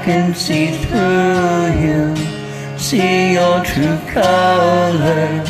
[0.10, 2.16] can see through you,
[2.80, 5.50] see your true colors.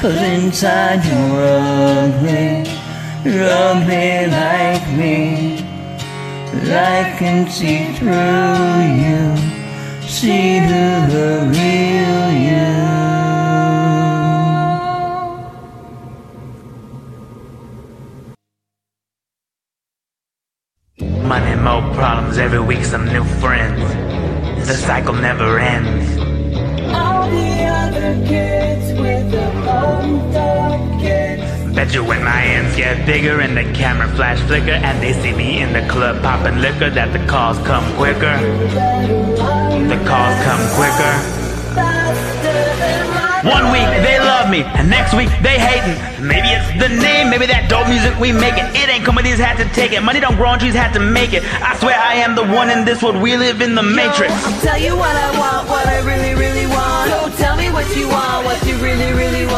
[0.00, 1.44] Cause inside you're
[2.02, 2.66] ugly,
[3.24, 5.18] you're ugly like me.
[6.64, 9.22] I can see through you,
[10.08, 12.91] see the real you.
[33.06, 36.90] Bigger and the camera flash flicker and they see me in the club popping liquor
[36.90, 38.36] that the calls come quicker.
[39.88, 41.42] The calls come quicker.
[43.42, 45.98] One week they love me, and next week they hating.
[46.24, 48.70] Maybe it's the name, maybe that dope music we making.
[48.70, 51.32] It ain't companies had to take it, money don't grow on trees had to make
[51.32, 51.42] it.
[51.58, 53.20] I swear I am the one in this world.
[53.20, 54.30] We live in the matrix.
[54.46, 57.10] I'll tell you what I want, what I really, really want.
[57.10, 59.51] So tell me what you want, what you really, really want.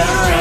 [0.00, 0.39] To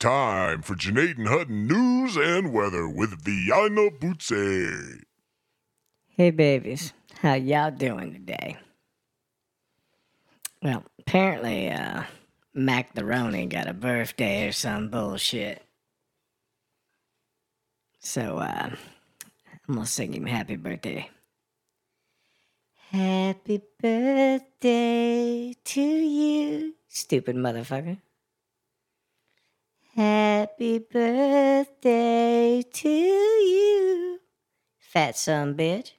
[0.00, 5.04] time for Janae and Hutton news and weather with Viana Butze.
[6.08, 6.94] Hey, babies.
[7.20, 8.56] How y'all doing today?
[10.62, 12.04] Well, apparently, uh,
[12.54, 15.62] Mac the Roni got a birthday or some bullshit.
[17.98, 18.70] So, uh,
[19.68, 21.10] I'm gonna sing him happy birthday.
[22.90, 27.98] Happy birthday to you, stupid motherfucker.
[29.96, 34.20] Happy birthday to you,
[34.78, 35.92] fat son bitch.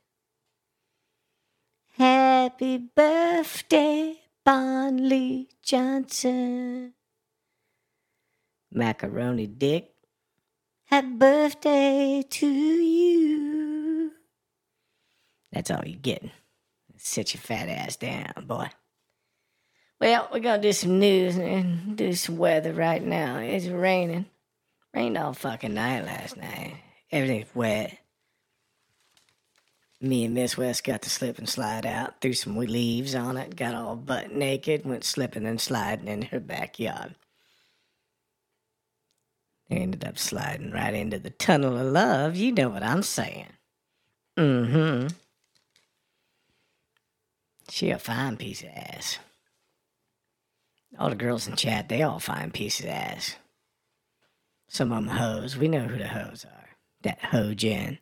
[1.97, 4.15] Happy birthday,
[4.45, 6.93] Bon Lee Johnson.
[8.71, 9.91] Macaroni dick.
[10.85, 14.11] Happy birthday to you.
[15.51, 16.31] That's all you getting.
[16.95, 18.69] Sit your fat ass down, boy.
[20.01, 23.37] Well, we're gonna do some news and do some weather right now.
[23.37, 24.25] It's raining.
[24.95, 26.77] Rained all fucking night last night.
[27.11, 27.99] Everything's wet.
[30.01, 33.55] Me and Miss West got to slip and slide out, threw some leaves on it,
[33.55, 37.13] got all butt naked, went slipping and sliding in her backyard.
[39.69, 42.35] Ended up sliding right into the tunnel of love.
[42.35, 43.53] You know what I'm saying.
[44.35, 45.07] Mm hmm.
[47.69, 49.19] She a fine piece of ass.
[50.99, 53.35] All the girls in chat, they all fine pieces of ass.
[54.67, 55.57] Some of them hoes.
[55.57, 56.69] We know who the hoes are.
[57.01, 57.99] That hoe Jen.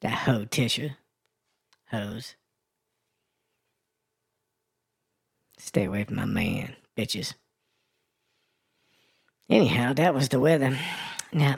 [0.00, 0.96] That hoe Tisha.
[1.90, 2.34] Hoes.
[5.58, 7.34] Stay away from my man, bitches.
[9.48, 10.76] Anyhow, that was the weather.
[11.32, 11.56] Now,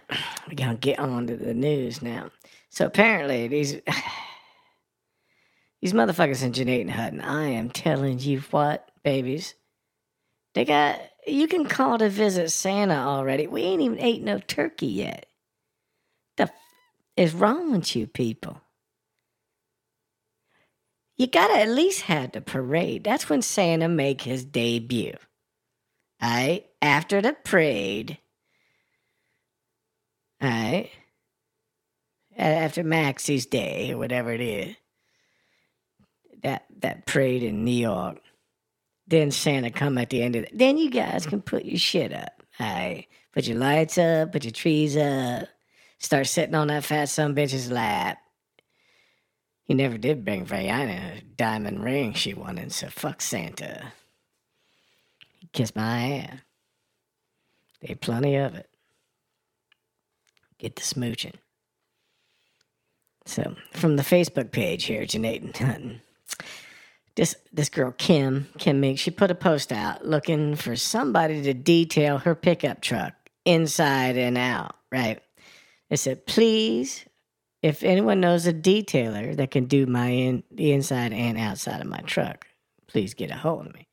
[0.48, 2.30] we're going to get on to the news now.
[2.70, 3.80] So apparently, these.
[5.80, 9.54] These motherfuckers in Janae Hutton, I am telling you what, babies.
[10.54, 11.00] They got.
[11.26, 13.46] You can call to visit Santa already.
[13.46, 15.26] We ain't even ate no turkey yet.
[16.36, 16.52] The f-
[17.16, 18.60] is wrong with you people?
[21.16, 23.04] You gotta at least have the parade.
[23.04, 25.14] That's when Santa make his debut.
[26.22, 26.66] Alright?
[26.82, 28.18] After the parade.
[30.42, 30.90] Alright?
[32.36, 34.76] After Maxie's Day or whatever it is.
[36.42, 38.18] That that parade in New York.
[39.06, 40.56] Then Santa come at the end of it.
[40.56, 42.42] Then you guys can put your shit up.
[42.60, 43.06] Alright.
[43.32, 45.48] Put your lights up, put your trees up.
[45.98, 48.18] Start sitting on that fat son bitch's lap.
[49.64, 53.92] He never did bring Vajana a diamond ring she wanted, so fuck Santa.
[55.38, 56.42] He kissed my hand.
[57.80, 58.68] They plenty of it.
[60.58, 61.34] Get the smooching.
[63.26, 66.02] So, from the Facebook page here, Janae Hutton.
[67.16, 71.54] This this girl Kim Kim Meek, she put a post out looking for somebody to
[71.54, 73.14] detail her pickup truck
[73.44, 74.74] inside and out.
[74.90, 75.20] Right?
[75.90, 77.04] It said, please,
[77.62, 81.86] if anyone knows a detailer that can do my in the inside and outside of
[81.86, 82.46] my truck,
[82.88, 83.86] please get a hold of me.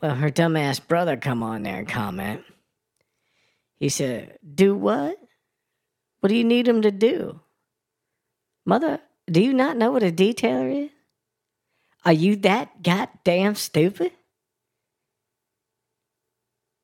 [0.00, 2.44] Well, her dumbass brother come on there and comment.
[3.78, 5.18] He said, "Do what?
[6.20, 7.40] What do you need him to do?
[8.64, 10.90] Mother, do you not know what a detailer is?
[12.04, 14.12] Are you that goddamn stupid?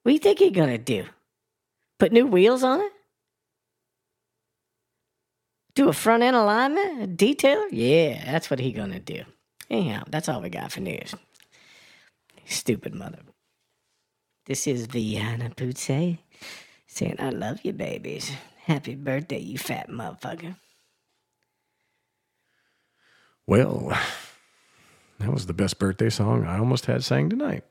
[0.03, 1.05] What do you think he's gonna do?
[1.99, 2.93] Put new wheels on it?
[5.75, 7.03] Do a front end alignment?
[7.03, 7.67] A detailer?
[7.71, 9.23] Yeah, that's what he gonna do.
[9.71, 11.15] Anyhow, that's all we got for news.
[12.47, 13.19] Stupid mother.
[14.47, 16.19] This is Viana Putze
[16.87, 18.31] saying, I love you, babies.
[18.65, 20.57] Happy birthday, you fat motherfucker.
[23.47, 23.97] Well,
[25.19, 27.65] that was the best birthday song I almost had sang tonight.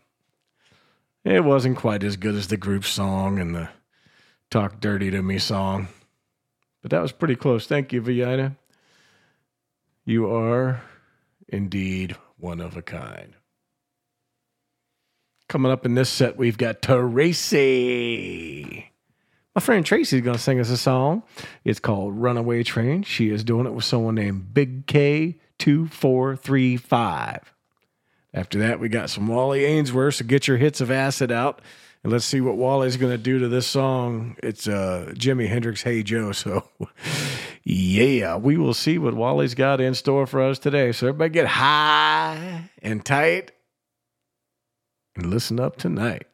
[1.23, 3.69] It wasn't quite as good as the group song and the
[4.49, 5.89] Talk Dirty to Me song,
[6.81, 7.67] but that was pretty close.
[7.67, 8.55] Thank you, Vienna.
[10.05, 10.81] You are
[11.49, 13.33] indeed one of a kind.
[15.49, 18.13] Coming up in this set, we've got Tracy.
[19.55, 21.23] My friend Tracy's going to sing us a song.
[21.63, 23.03] It's called Runaway Train.
[23.03, 24.85] She is doing it with someone named Big
[25.59, 27.43] K2435.
[28.33, 31.61] After that, we got some Wally Ainsworth, so get your hits of acid out.
[32.03, 34.35] And let's see what Wally's going to do to this song.
[34.43, 36.31] It's uh, Jimi Hendrix, Hey Joe.
[36.31, 36.65] So,
[37.63, 40.91] yeah, we will see what Wally's got in store for us today.
[40.91, 43.51] So, everybody get high and tight
[45.15, 46.27] and listen up tonight.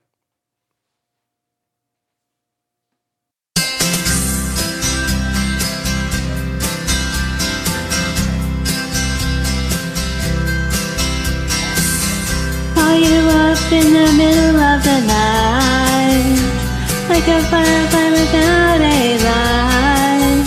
[13.72, 16.40] In the middle of the night?
[17.10, 20.45] Like a firefly without a light.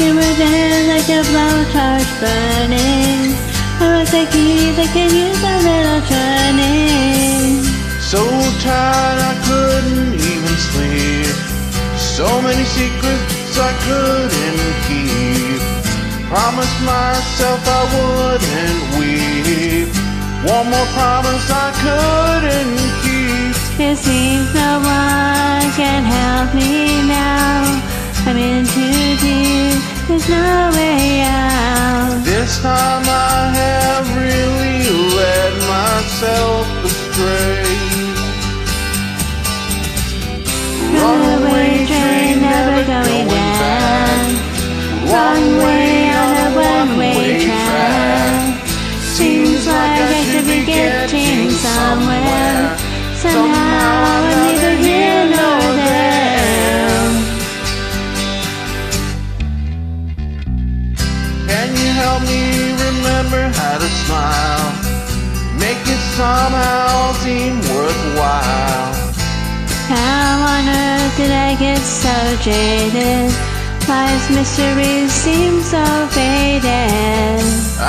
[0.00, 3.32] You were there like a blowtorch burning.
[3.80, 7.62] I was the key that could use a little turning.
[8.00, 8.20] So
[8.64, 11.36] tired I couldn't even sleep.
[11.96, 15.60] So many secrets I couldn't keep.
[16.28, 19.69] Promised myself I wouldn't weep.
[20.42, 23.52] One more promise I couldn't keep.
[23.78, 27.80] It seems no one can help me now.
[28.24, 32.22] I'm in too deep, there's no way out.
[32.24, 37.60] This time I have really led myself astray.
[40.96, 44.24] Runaway train never going down.
[45.04, 46.99] One way on a track.
[49.20, 52.78] Seems like I should be getting somewhere.
[53.20, 57.04] Somehow I'm neither here nor there.
[61.50, 64.72] Can you help me remember how to smile?
[65.60, 68.88] Make it somehow seem worthwhile.
[69.92, 73.49] How on earth did I get so jaded?
[73.90, 75.84] Life's mysteries seem so
[76.14, 77.42] faded.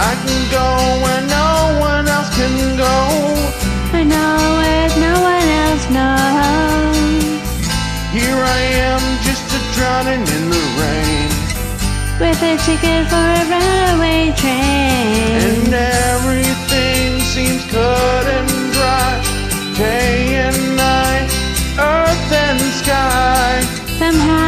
[0.10, 0.68] I can go
[1.04, 2.96] where no one else can go.
[3.94, 7.38] I know where no one else knows.
[8.18, 11.30] Here I am, just a drowning in the rain.
[12.20, 15.38] With a ticket for a runaway train.
[15.46, 15.72] And
[16.10, 19.22] everything seems cut and dry.
[19.78, 21.30] Day and night,
[21.78, 23.62] earth and sky.
[24.00, 24.41] Somehow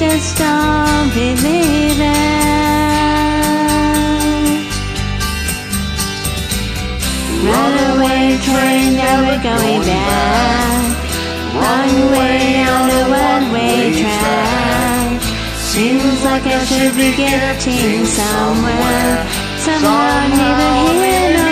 [0.00, 2.30] just don't believe it.
[7.44, 10.96] Runaway train, never going back.
[11.52, 15.20] Runaway on a one-way track.
[15.70, 19.28] Seems like I should be getting somewhere.
[19.58, 21.49] Somehow neither here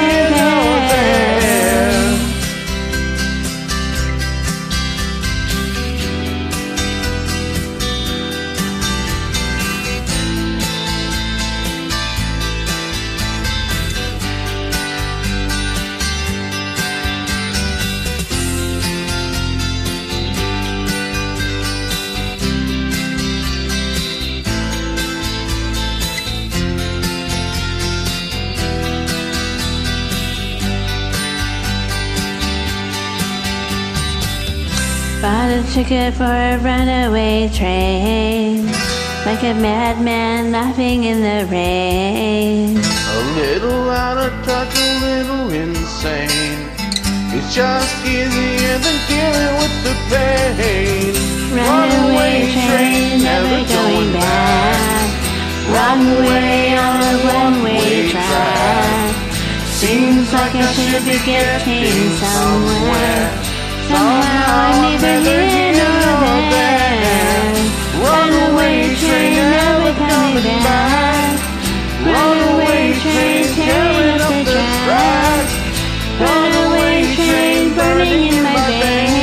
[35.29, 38.65] Bought a ticket for a runaway train.
[39.27, 42.79] Like a madman laughing in the rain.
[42.79, 46.65] A little out of touch, a little insane.
[47.37, 51.13] It's just easier than dealing with the pain.
[51.53, 55.09] Runaway train, never going back.
[55.77, 59.15] Runaway on a one-way track.
[59.77, 63.48] Seems like I should be getting somewhere.
[63.91, 64.29] I'm.
[68.01, 69.35] Runaway train,
[70.63, 71.41] back.
[72.05, 75.55] Runaway train tearing up the tracks.
[76.21, 79.18] Runaway train burning in my veins.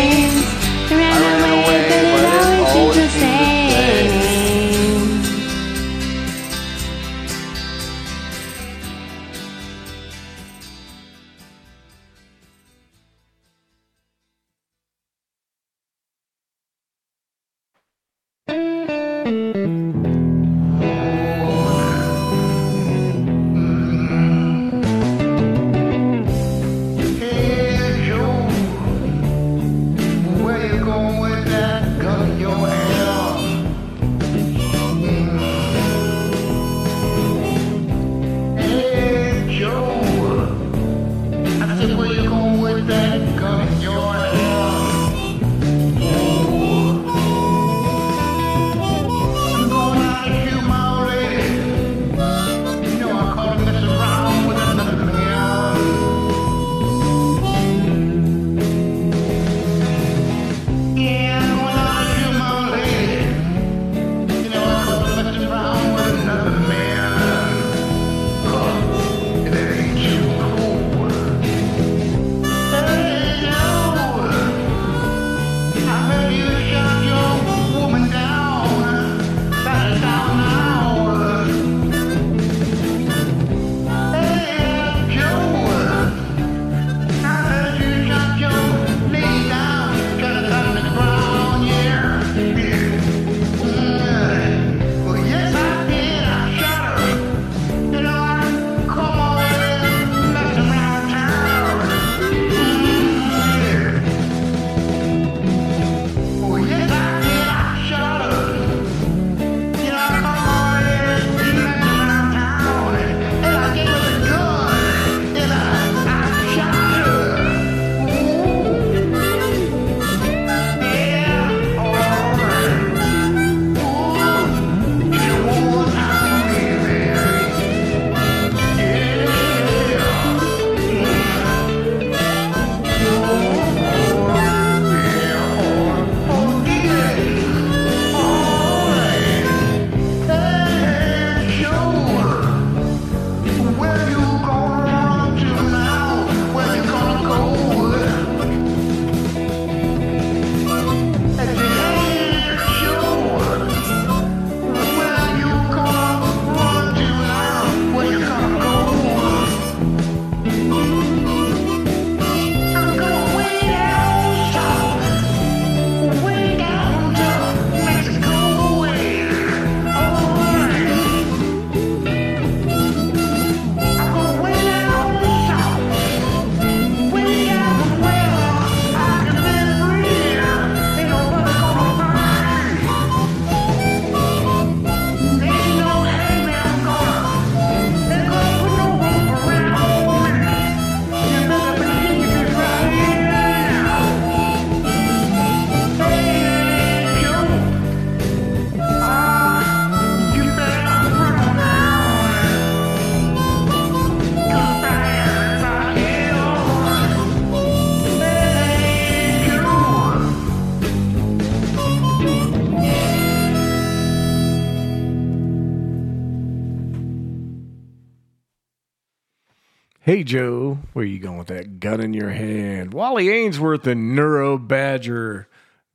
[220.15, 222.93] Hey Joe, where you going with that gun in your hand?
[222.93, 225.49] Wally Ainsworth and Neuro Badger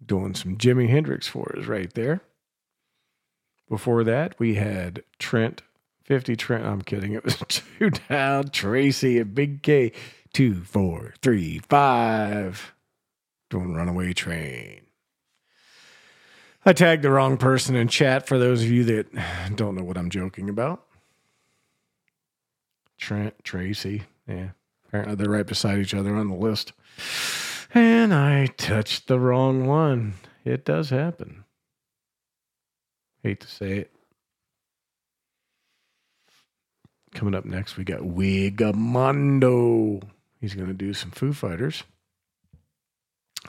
[0.04, 2.20] doing some Jimi Hendrix for us right there.
[3.70, 5.62] Before that, we had Trent,
[6.04, 6.66] 50 Trent.
[6.66, 7.14] I'm kidding.
[7.14, 7.36] It was
[7.78, 9.90] two down, Tracy and Big K,
[10.34, 12.74] two, four, three, five,
[13.48, 14.82] doing Runaway Train.
[16.66, 19.96] I tagged the wrong person in chat for those of you that don't know what
[19.96, 20.84] I'm joking about.
[22.98, 24.02] Trent, Tracy.
[24.30, 24.50] Yeah.
[24.86, 26.72] Apparently they're right beside each other on the list.
[27.74, 30.14] And I touched the wrong one.
[30.44, 31.44] It does happen.
[33.22, 33.92] Hate to say it.
[37.14, 40.02] Coming up next, we got Wigamondo.
[40.40, 41.82] He's going to do some Foo Fighters.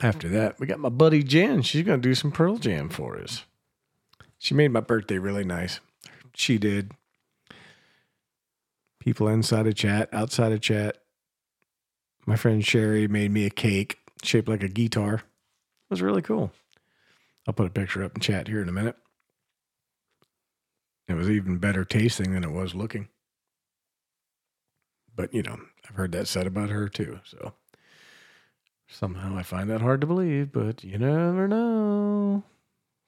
[0.02, 1.62] After that, we got my buddy Jen.
[1.62, 3.44] She's going to do some Pearl Jam for us.
[4.38, 5.80] She made my birthday really nice.
[6.34, 6.92] She did
[9.02, 10.98] people inside of chat, outside of chat.
[12.24, 15.14] My friend Sherry made me a cake shaped like a guitar.
[15.14, 16.52] It was really cool.
[17.46, 18.96] I'll put a picture up in chat here in a minute.
[21.08, 23.08] It was even better tasting than it was looking.
[25.16, 25.58] But you know,
[25.88, 27.18] I've heard that said about her too.
[27.24, 27.54] So
[28.86, 32.44] somehow I find that hard to believe, but you never know.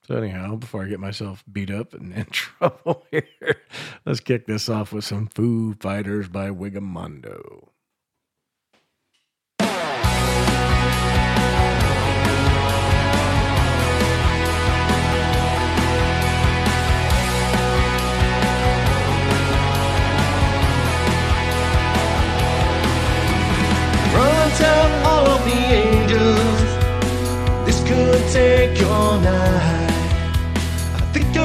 [0.07, 3.57] So anyhow, before I get myself beat up and in trouble here,
[4.05, 7.69] let's kick this off with some Foo Fighters by Wigamondo.
[25.05, 26.63] All of the angels
[27.67, 29.84] this could take your night.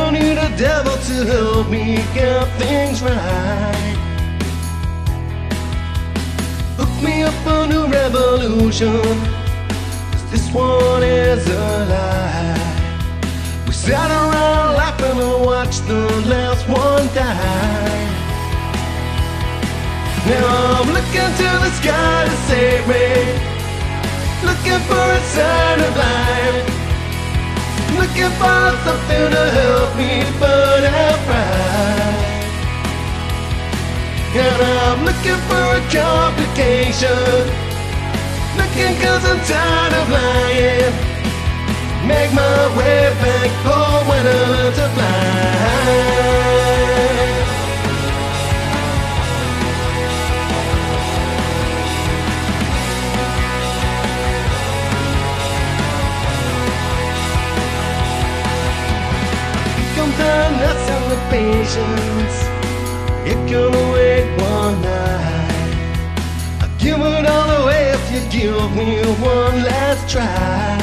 [0.09, 3.95] I need a devil to help me get things right.
[6.79, 9.03] Hook me up a new revolution.
[10.09, 12.57] 'cause this one is a lie.
[13.67, 16.01] We sat around laughing and watched the
[16.33, 18.07] last one die.
[20.25, 23.07] Now I'm looking to the sky to save me.
[24.49, 26.68] Looking for a sign of life.
[27.99, 30.69] Looking for something to help me bright.
[34.31, 37.09] And I'm looking for a complication.
[38.55, 40.93] Looking cause I'm tired of lying.
[42.07, 46.38] Make my way back home when I learn to fly.
[60.29, 62.35] How the patience
[63.31, 65.73] It can wait one night
[66.61, 70.77] I'll give it all away if you give me one last try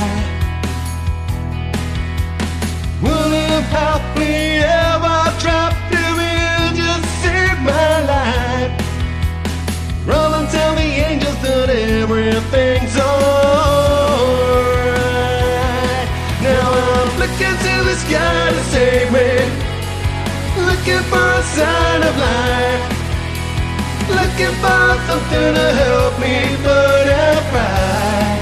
[3.02, 5.85] Will it happily ever drop
[18.08, 19.28] to save me.
[20.64, 22.84] Looking for a sign of life.
[24.08, 28.36] Looking for something to help me burn out bright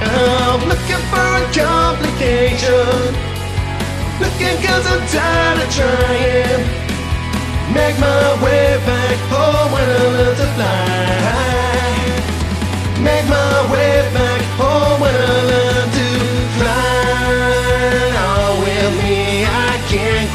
[0.00, 3.14] I'm looking for a complication.
[4.20, 6.64] Looking cause I'm tired of trying.
[7.72, 10.98] Make my way back home when I learn to fly.
[13.02, 15.97] Make my way back home when I learn to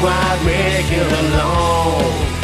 [0.00, 2.34] quite make it alone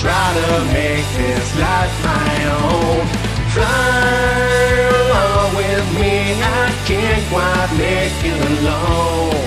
[0.00, 3.02] Try to make this life my own.
[3.50, 9.42] Fly along with me I can't quite make it alone.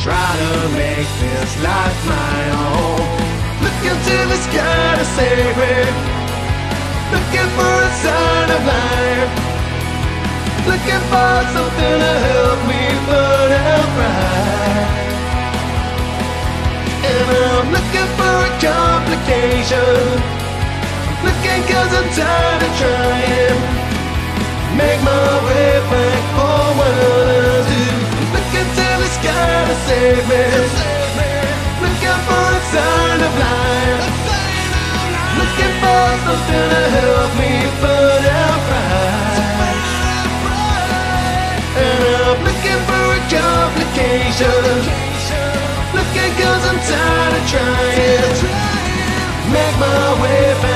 [0.00, 3.04] Try to make this life my own.
[3.60, 5.74] Looking to the sky to save me.
[7.12, 9.32] Looking for a sign of life.
[10.64, 14.73] Looking for something to help me burn out bright
[17.16, 19.94] And I'm looking for a complication.
[21.22, 23.58] Looking cause I'm tired of trying.
[24.74, 27.06] Make my way back home when I
[27.70, 27.82] to
[28.34, 30.42] Looking to the sky to save me.
[31.86, 34.02] Looking for a sign of life.
[35.38, 39.86] Looking for something to help me burn out bright
[41.78, 45.03] And I'm looking for a complication
[46.44, 48.38] cause I'm tired of trying.
[49.52, 50.73] Make my way back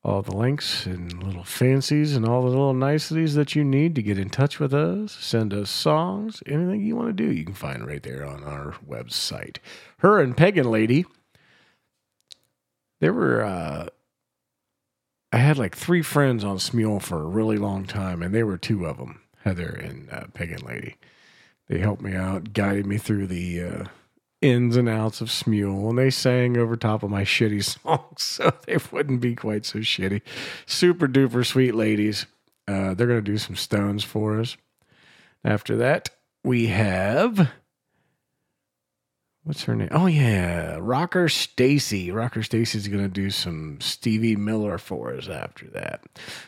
[0.03, 4.03] all the links and little fancies and all the little niceties that you need to
[4.03, 7.55] get in touch with us, send us songs, anything you want to do, you can
[7.55, 9.59] find right there on our website.
[9.99, 11.05] Her and Pagan Lady,
[13.01, 13.45] there were.
[13.45, 13.89] Uh,
[15.33, 18.59] I had like three friends on Smule for a really long time, and they were
[18.59, 20.97] two of them, Heather and uh, Pagan Lady.
[21.69, 23.85] They helped me out, guided me through the uh,
[24.41, 28.53] ins and outs of Smule, and they sang over top of my shitty songs, so
[28.67, 30.23] they wouldn't be quite so shitty.
[30.67, 32.27] Super duper sweet ladies.
[32.67, 34.57] Uh, they're going to do some stones for us.
[35.45, 36.11] After that,
[36.45, 37.51] we have
[39.45, 39.89] what's her name?
[39.91, 42.11] Oh yeah, Rocker Stacy.
[42.11, 46.03] Rocker Stacy's going to do some Stevie Miller for us after that.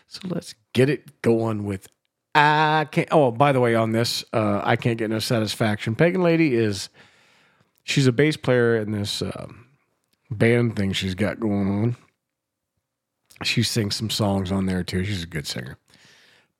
[0.06, 1.88] So let's get it going with
[2.34, 3.08] I can't.
[3.10, 5.94] Oh, by the way, on this, uh, I can't get no satisfaction.
[5.94, 6.88] Pagan Lady is
[7.84, 9.66] she's a bass player in this um,
[10.30, 11.96] band thing she's got going on.
[13.44, 15.04] She sings some songs on there too.
[15.04, 15.78] She's a good singer.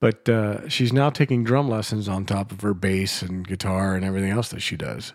[0.00, 4.04] But uh, she's now taking drum lessons on top of her bass and guitar and
[4.04, 5.14] everything else that she does.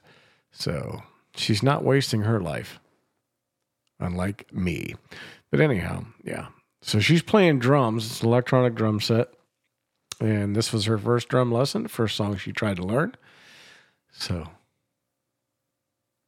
[0.51, 1.03] So
[1.35, 2.79] she's not wasting her life,
[3.99, 4.95] unlike me.
[5.51, 6.47] But anyhow, yeah.
[6.81, 8.05] So she's playing drums.
[8.05, 9.27] It's an electronic drum set.
[10.21, 13.15] And this was her first drum lesson, first song she tried to learn.
[14.11, 14.47] So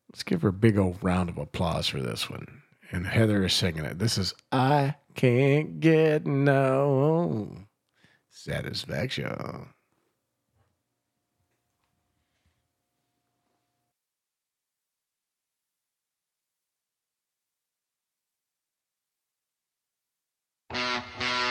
[0.09, 2.61] let's give her a big old round of applause for this one.
[2.91, 3.99] And Heather is singing it.
[3.99, 7.55] This is I Can't Get No
[8.31, 9.67] Satisfaction.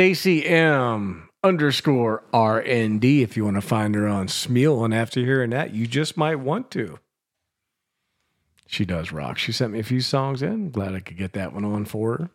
[0.00, 4.82] Stacy M underscore RND if you want to find her on Smule.
[4.82, 6.98] And after hearing that, you just might want to.
[8.66, 9.36] She does rock.
[9.36, 10.70] She sent me a few songs in.
[10.70, 12.30] Glad I could get that one on for her.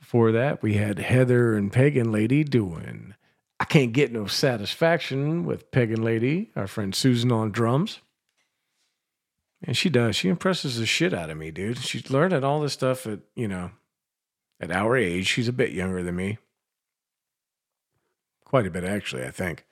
[0.00, 3.14] Before that, we had Heather and Pagan Lady doing
[3.60, 8.00] I Can't Get No Satisfaction with Pagan Lady, our friend Susan on drums.
[9.62, 10.16] And she does.
[10.16, 11.78] She impresses the shit out of me, dude.
[11.78, 13.70] She's learning all this stuff at, you know,
[14.60, 15.26] at our age.
[15.26, 16.38] She's a bit younger than me.
[18.44, 19.64] Quite a bit, actually, I think.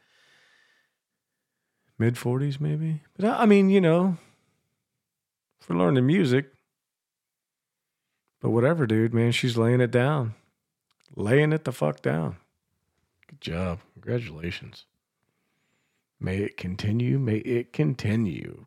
[1.98, 3.02] Mid 40s, maybe.
[3.16, 4.16] But I mean, you know,
[5.60, 6.46] for learning music.
[8.40, 10.34] But whatever, dude, man, she's laying it down.
[11.16, 12.36] Laying it the fuck down.
[13.28, 13.78] Good job.
[13.94, 14.84] Congratulations.
[16.20, 17.18] May it continue.
[17.18, 18.66] May it continue.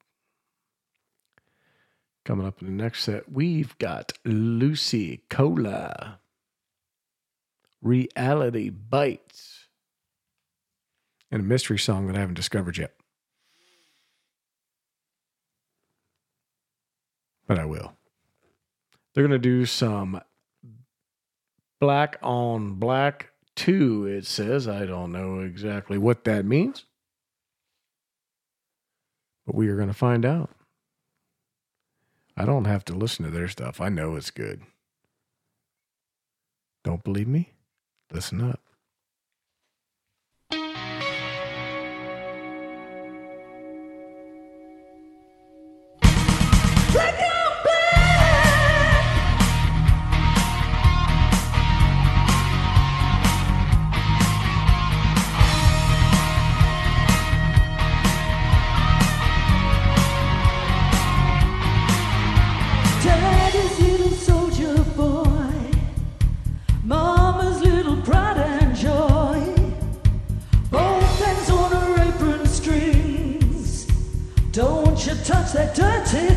[2.27, 6.19] Coming up in the next set, we've got Lucy Cola.
[7.81, 9.67] Reality Bites.
[11.31, 12.93] And a mystery song that I haven't discovered yet.
[17.47, 17.93] But I will.
[19.13, 20.19] They're going to do some
[21.79, 24.67] black on black 2, it says.
[24.67, 26.83] I don't know exactly what that means.
[29.45, 30.49] But we are going to find out.
[32.39, 33.81] I don't have to listen to their stuff.
[33.81, 34.61] I know it's good.
[36.83, 37.53] Don't believe me?
[38.11, 38.61] Listen up.
[75.27, 76.36] Touch that dirty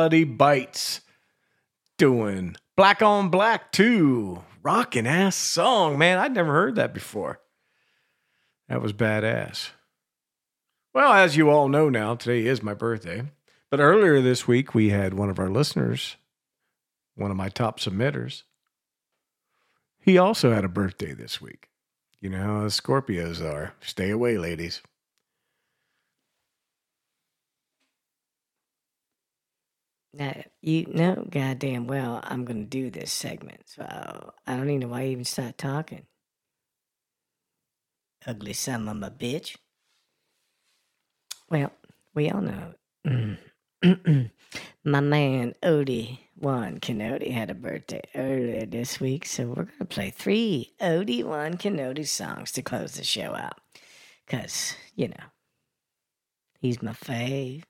[0.00, 1.02] Reality Bites,
[1.98, 4.42] doing Black on Black 2.
[4.62, 6.16] Rockin' ass song, man.
[6.16, 7.38] I'd never heard that before.
[8.70, 9.72] That was badass.
[10.94, 13.24] Well, as you all know now, today is my birthday.
[13.70, 16.16] But earlier this week, we had one of our listeners,
[17.14, 18.44] one of my top submitters.
[20.00, 21.68] He also had a birthday this week.
[22.22, 23.74] You know how Scorpios are.
[23.82, 24.80] Stay away, ladies.
[30.12, 34.80] Now, you know goddamn well I'm going to do this segment, so I don't even
[34.80, 36.06] know why you even start talking.
[38.26, 39.56] Ugly son of a bitch.
[41.48, 41.72] Well,
[42.14, 43.36] we all know.
[44.84, 49.84] My man Odie One Kennedy had a birthday earlier this week, so we're going to
[49.84, 53.58] play three Odie One Kennedy songs to close the show out.
[54.26, 55.24] Because, you know,
[56.60, 57.62] he's my fave.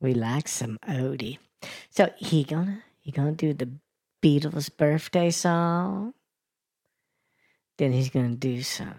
[0.00, 1.38] Like some Odie.
[1.90, 3.68] So he gonna he gonna do the
[4.22, 6.14] Beatles birthday song.
[7.76, 8.94] Then he's gonna do some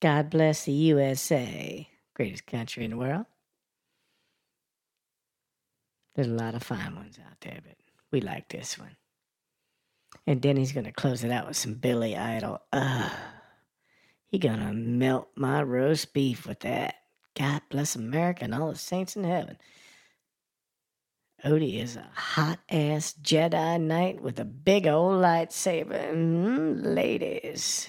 [0.00, 3.26] God bless the USA, greatest country in the world.
[6.14, 7.76] There's a lot of fine ones out there, but
[8.10, 8.96] we like this one.
[10.26, 12.60] And then he's gonna close it out with some Billy Idol.
[12.72, 13.12] Ugh.
[14.26, 16.96] He gonna melt my roast beef with that.
[17.34, 19.58] God bless America and all the saints in heaven.
[21.46, 26.12] Odie is a hot ass Jedi Knight with a big old lightsaber.
[26.12, 27.88] Mm, ladies,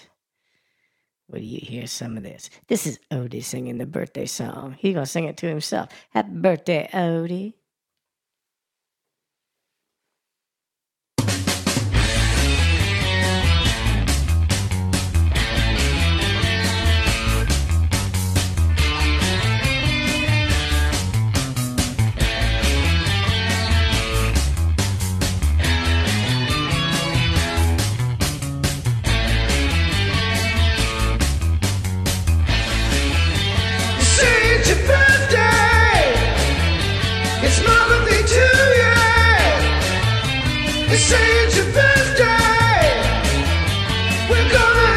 [1.28, 2.52] will you hear some of this?
[2.68, 4.76] This is Odie singing the birthday song.
[4.78, 5.90] He gonna sing it to himself.
[6.12, 7.56] Happy birthday, Odie.
[40.90, 42.24] It's your birthday.
[44.30, 44.97] We're gonna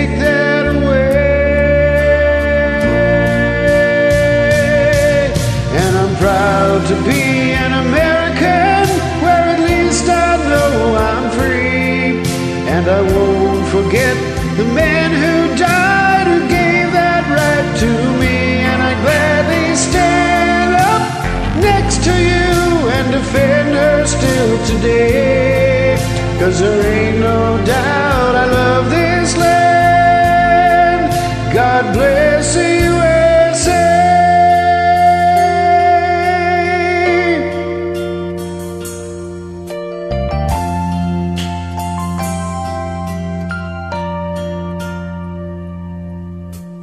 [26.61, 31.11] there ain't no doubt I love this land.
[31.51, 33.81] God bless the USA.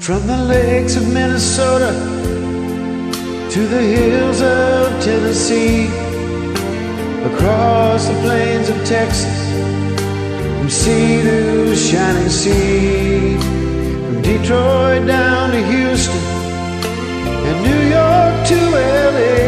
[0.00, 1.92] From the lakes of Minnesota
[3.52, 5.86] to the hills of Tennessee,
[7.30, 9.37] across the plains of Texas,
[10.78, 13.36] sea to shining sea,
[14.06, 16.22] from Detroit down to Houston,
[17.48, 18.58] and New York to
[19.14, 19.38] LA,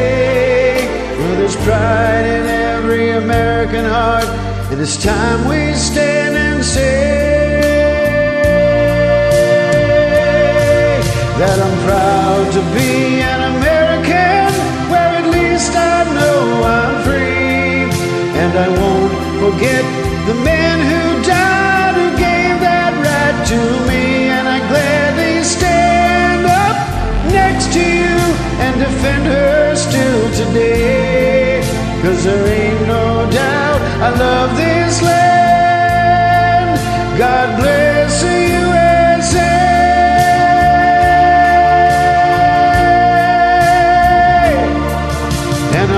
[1.19, 4.29] where there's pride in every American heart,
[4.71, 7.01] and it's time we stand and say
[11.41, 14.51] that I'm proud to be an American,
[14.91, 16.39] where at least I know
[16.79, 17.87] I'm free.
[18.43, 19.85] And I won't forget
[20.29, 21.00] the man who
[23.53, 24.05] to me.
[24.37, 26.77] And I gladly stand up
[27.33, 28.17] next to you
[28.65, 31.63] and defend her still today.
[32.03, 36.79] Cause there ain't no doubt I love this land.
[37.19, 37.91] God bless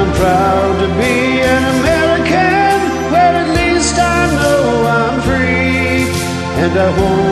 [0.03, 1.15] I'm proud to be
[1.55, 2.79] an American,
[3.13, 4.63] where at least I know
[4.99, 6.11] I'm free.
[6.63, 7.32] And I won't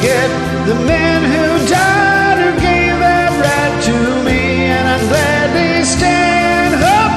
[0.00, 4.64] forget the man who died, who gave that right to me.
[4.64, 7.12] And I'm gladly stand up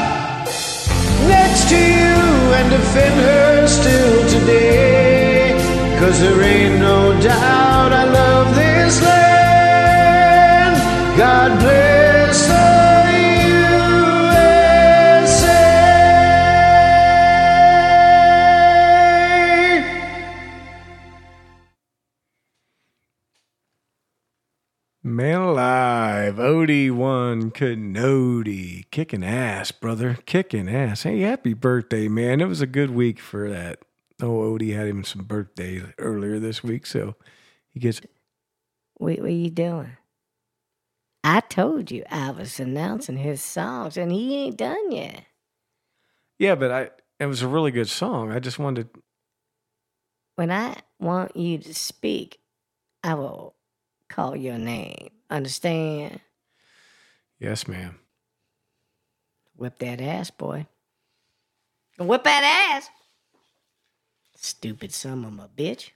[1.27, 2.19] next to you
[2.57, 5.55] and defend her still today.
[5.99, 8.22] Cause there ain't no doubt I love
[29.03, 30.17] Kicking ass, brother.
[30.25, 31.03] Kicking ass.
[31.03, 32.39] Hey, happy birthday, man.
[32.39, 33.79] It was a good week for that.
[34.21, 37.15] Oh, Odie had him some birthday earlier this week, so
[37.67, 37.99] he gets.
[38.93, 39.97] What, what are you doing?
[41.21, 45.25] I told you I was announcing his songs, and he ain't done yet.
[46.39, 46.89] Yeah, but I.
[47.19, 48.31] It was a really good song.
[48.31, 48.87] I just wanted.
[50.37, 52.39] When I want you to speak,
[53.03, 53.53] I will
[54.07, 55.09] call your name.
[55.29, 56.21] Understand?
[57.37, 57.99] Yes, ma'am.
[59.63, 60.67] Whip that ass, boy.
[61.97, 62.89] Whip that ass.
[64.35, 65.91] Stupid son of a bitch.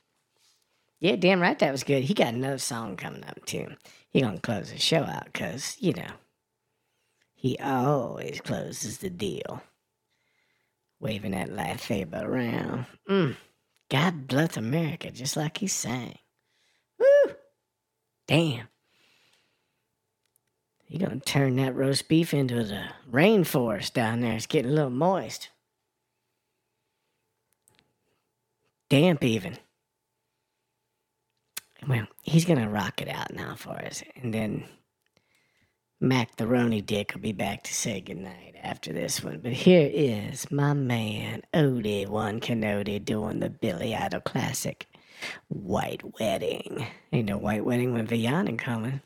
[1.02, 2.06] Yeah, damn right that was good.
[2.06, 3.68] He got another song coming up too.
[4.10, 6.12] He gonna close the show out because, you know,
[7.36, 9.62] he always closes the deal.
[11.02, 12.86] Waving that lightsaber around.
[13.10, 13.36] Mm.
[13.92, 16.18] God bless America, just like he sang.
[16.98, 17.34] Woo!
[18.30, 18.70] Damn.
[20.88, 24.34] He gonna turn that roast beef into the rainforest down there.
[24.34, 25.50] It's getting a little moist.
[28.90, 29.58] Damp even.
[31.86, 34.64] Well, he's gonna rock it out now for us, and then
[36.00, 39.40] Mac the Rony Dick will be back to say goodnight after this one.
[39.40, 44.88] But here is my man Odie One Canody doing the Billy Idol classic,
[45.50, 46.88] White Wedding.
[47.12, 49.02] Ain't no White Wedding with Vianen coming.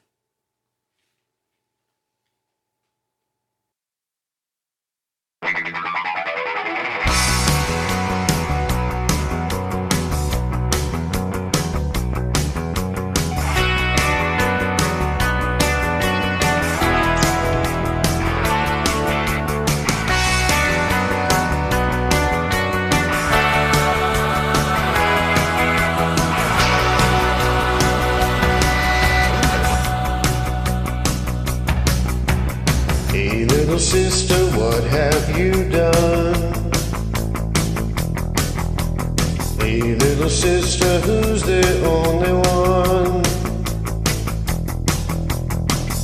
[40.21, 43.23] little sister who's the only one.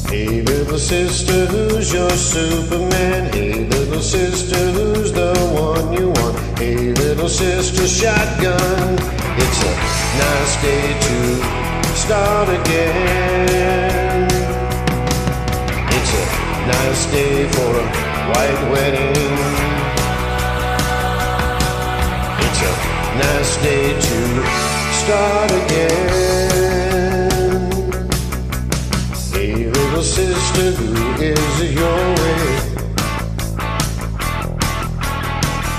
[0.09, 3.31] Hey, little sister, who's your Superman?
[3.31, 6.35] Hey, little sister, who's the one you want?
[6.57, 8.97] Hey, little sister, shotgun.
[9.37, 9.73] It's a
[10.23, 14.25] nice day to start again.
[15.95, 16.25] It's a
[16.65, 17.85] nice day for a
[18.33, 19.13] white wedding.
[22.45, 22.86] It's a
[23.17, 24.17] nice day to
[24.93, 26.07] start again.
[29.33, 32.43] Hey, little sister, who is your way?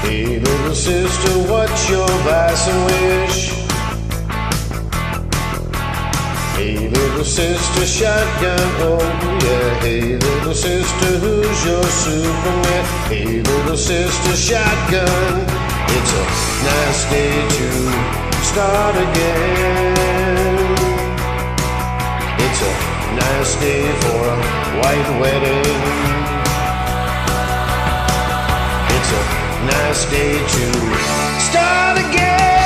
[0.02, 3.38] Hey, little sister, what's your vice and wish?
[6.56, 8.98] Hey, little sister, shotgun, oh
[9.44, 9.80] yeah.
[9.80, 12.84] Hey, little sister, who's your Superman?
[13.08, 15.57] Hey, little sister, shotgun.
[15.96, 16.24] It's a
[16.70, 17.68] nice day to
[18.50, 19.96] start again.
[22.44, 22.72] It's a
[23.24, 24.38] nice day for a
[24.80, 25.64] white wedding.
[28.96, 29.24] It's a
[29.72, 30.66] nice day to
[31.48, 32.57] start again.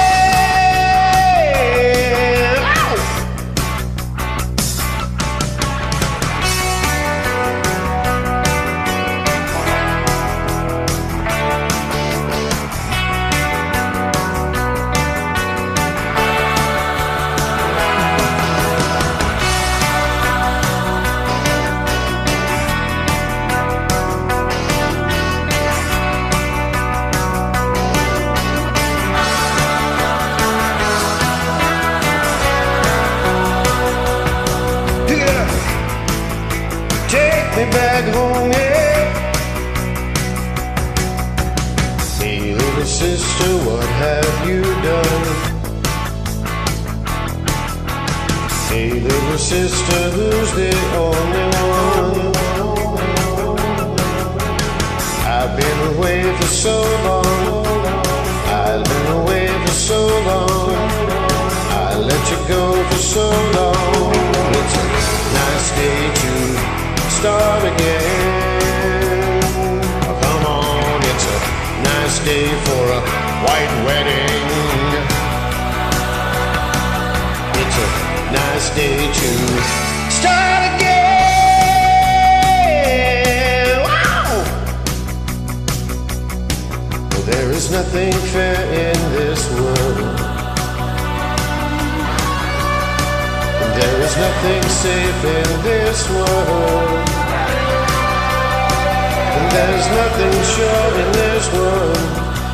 [99.52, 101.96] There's nothing sure in this world.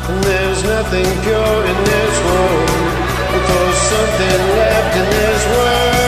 [0.09, 2.69] And there's nothing pure in this world.
[3.35, 5.98] Because something left in this world.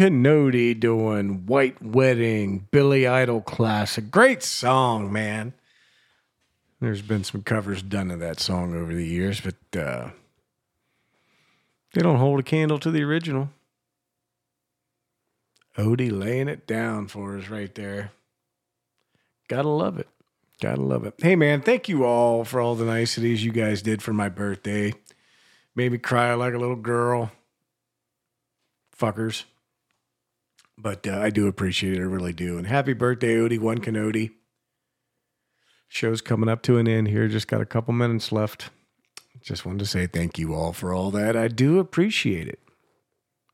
[0.00, 4.10] Canody doing White Wedding, Billy Idol classic.
[4.10, 5.52] Great song, man.
[6.80, 10.08] There's been some covers done of that song over the years, but uh,
[11.92, 13.50] they don't hold a candle to the original.
[15.76, 18.12] Odie laying it down for us right there.
[19.48, 20.08] Gotta love it.
[20.62, 21.12] Gotta love it.
[21.18, 24.94] Hey, man, thank you all for all the niceties you guys did for my birthday.
[25.74, 27.32] Made me cry like a little girl
[28.98, 29.44] fuckers.
[30.80, 32.00] But uh, I do appreciate it.
[32.00, 32.56] I really do.
[32.56, 34.30] And happy birthday, Odie One Canody.
[35.88, 37.28] Show's coming up to an end here.
[37.28, 38.70] Just got a couple minutes left.
[39.42, 41.36] Just wanted to say thank you all for all that.
[41.36, 42.60] I do appreciate it.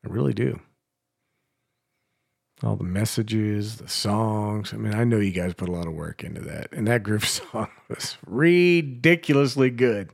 [0.05, 0.59] I really do.
[2.63, 4.73] All the messages, the songs.
[4.73, 6.71] I mean, I know you guys put a lot of work into that.
[6.71, 10.11] And that group song was ridiculously good.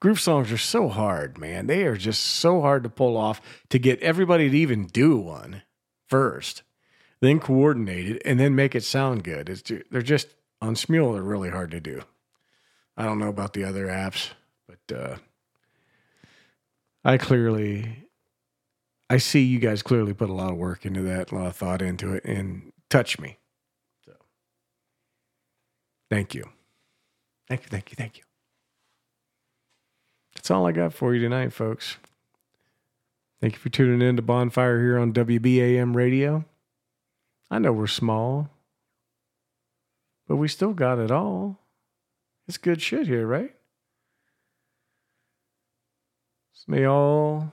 [0.00, 1.66] Group songs are so hard, man.
[1.66, 5.62] They are just so hard to pull off to get everybody to even do one
[6.08, 6.62] first,
[7.20, 9.48] then coordinate it, and then make it sound good.
[9.48, 10.28] It's they're just
[10.60, 11.14] on Smule.
[11.14, 12.02] They're really hard to do.
[12.96, 14.30] I don't know about the other apps,
[14.66, 15.16] but uh,
[17.04, 18.06] I clearly,
[19.08, 21.56] I see you guys clearly put a lot of work into that, a lot of
[21.56, 23.38] thought into it, and touch me.
[24.04, 24.12] So,
[26.10, 26.44] thank you,
[27.48, 28.24] thank you, thank you, thank you.
[30.34, 31.98] That's all I got for you tonight, folks.
[33.40, 36.44] Thank you for tuning in to Bonfire here on WBAM Radio.
[37.50, 38.50] I know we're small,
[40.26, 41.58] but we still got it all.
[42.46, 43.54] It's good shit here, right?
[46.70, 47.50] May all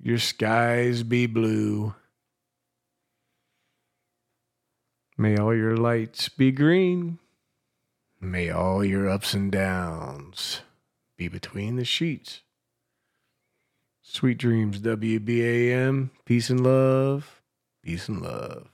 [0.00, 1.96] your skies be blue.
[5.18, 7.18] May all your lights be green.
[8.20, 10.60] May all your ups and downs
[11.16, 12.42] be between the sheets.
[14.14, 16.10] Sweet dreams, WBAM.
[16.26, 17.40] Peace and love.
[17.82, 18.71] Peace and love.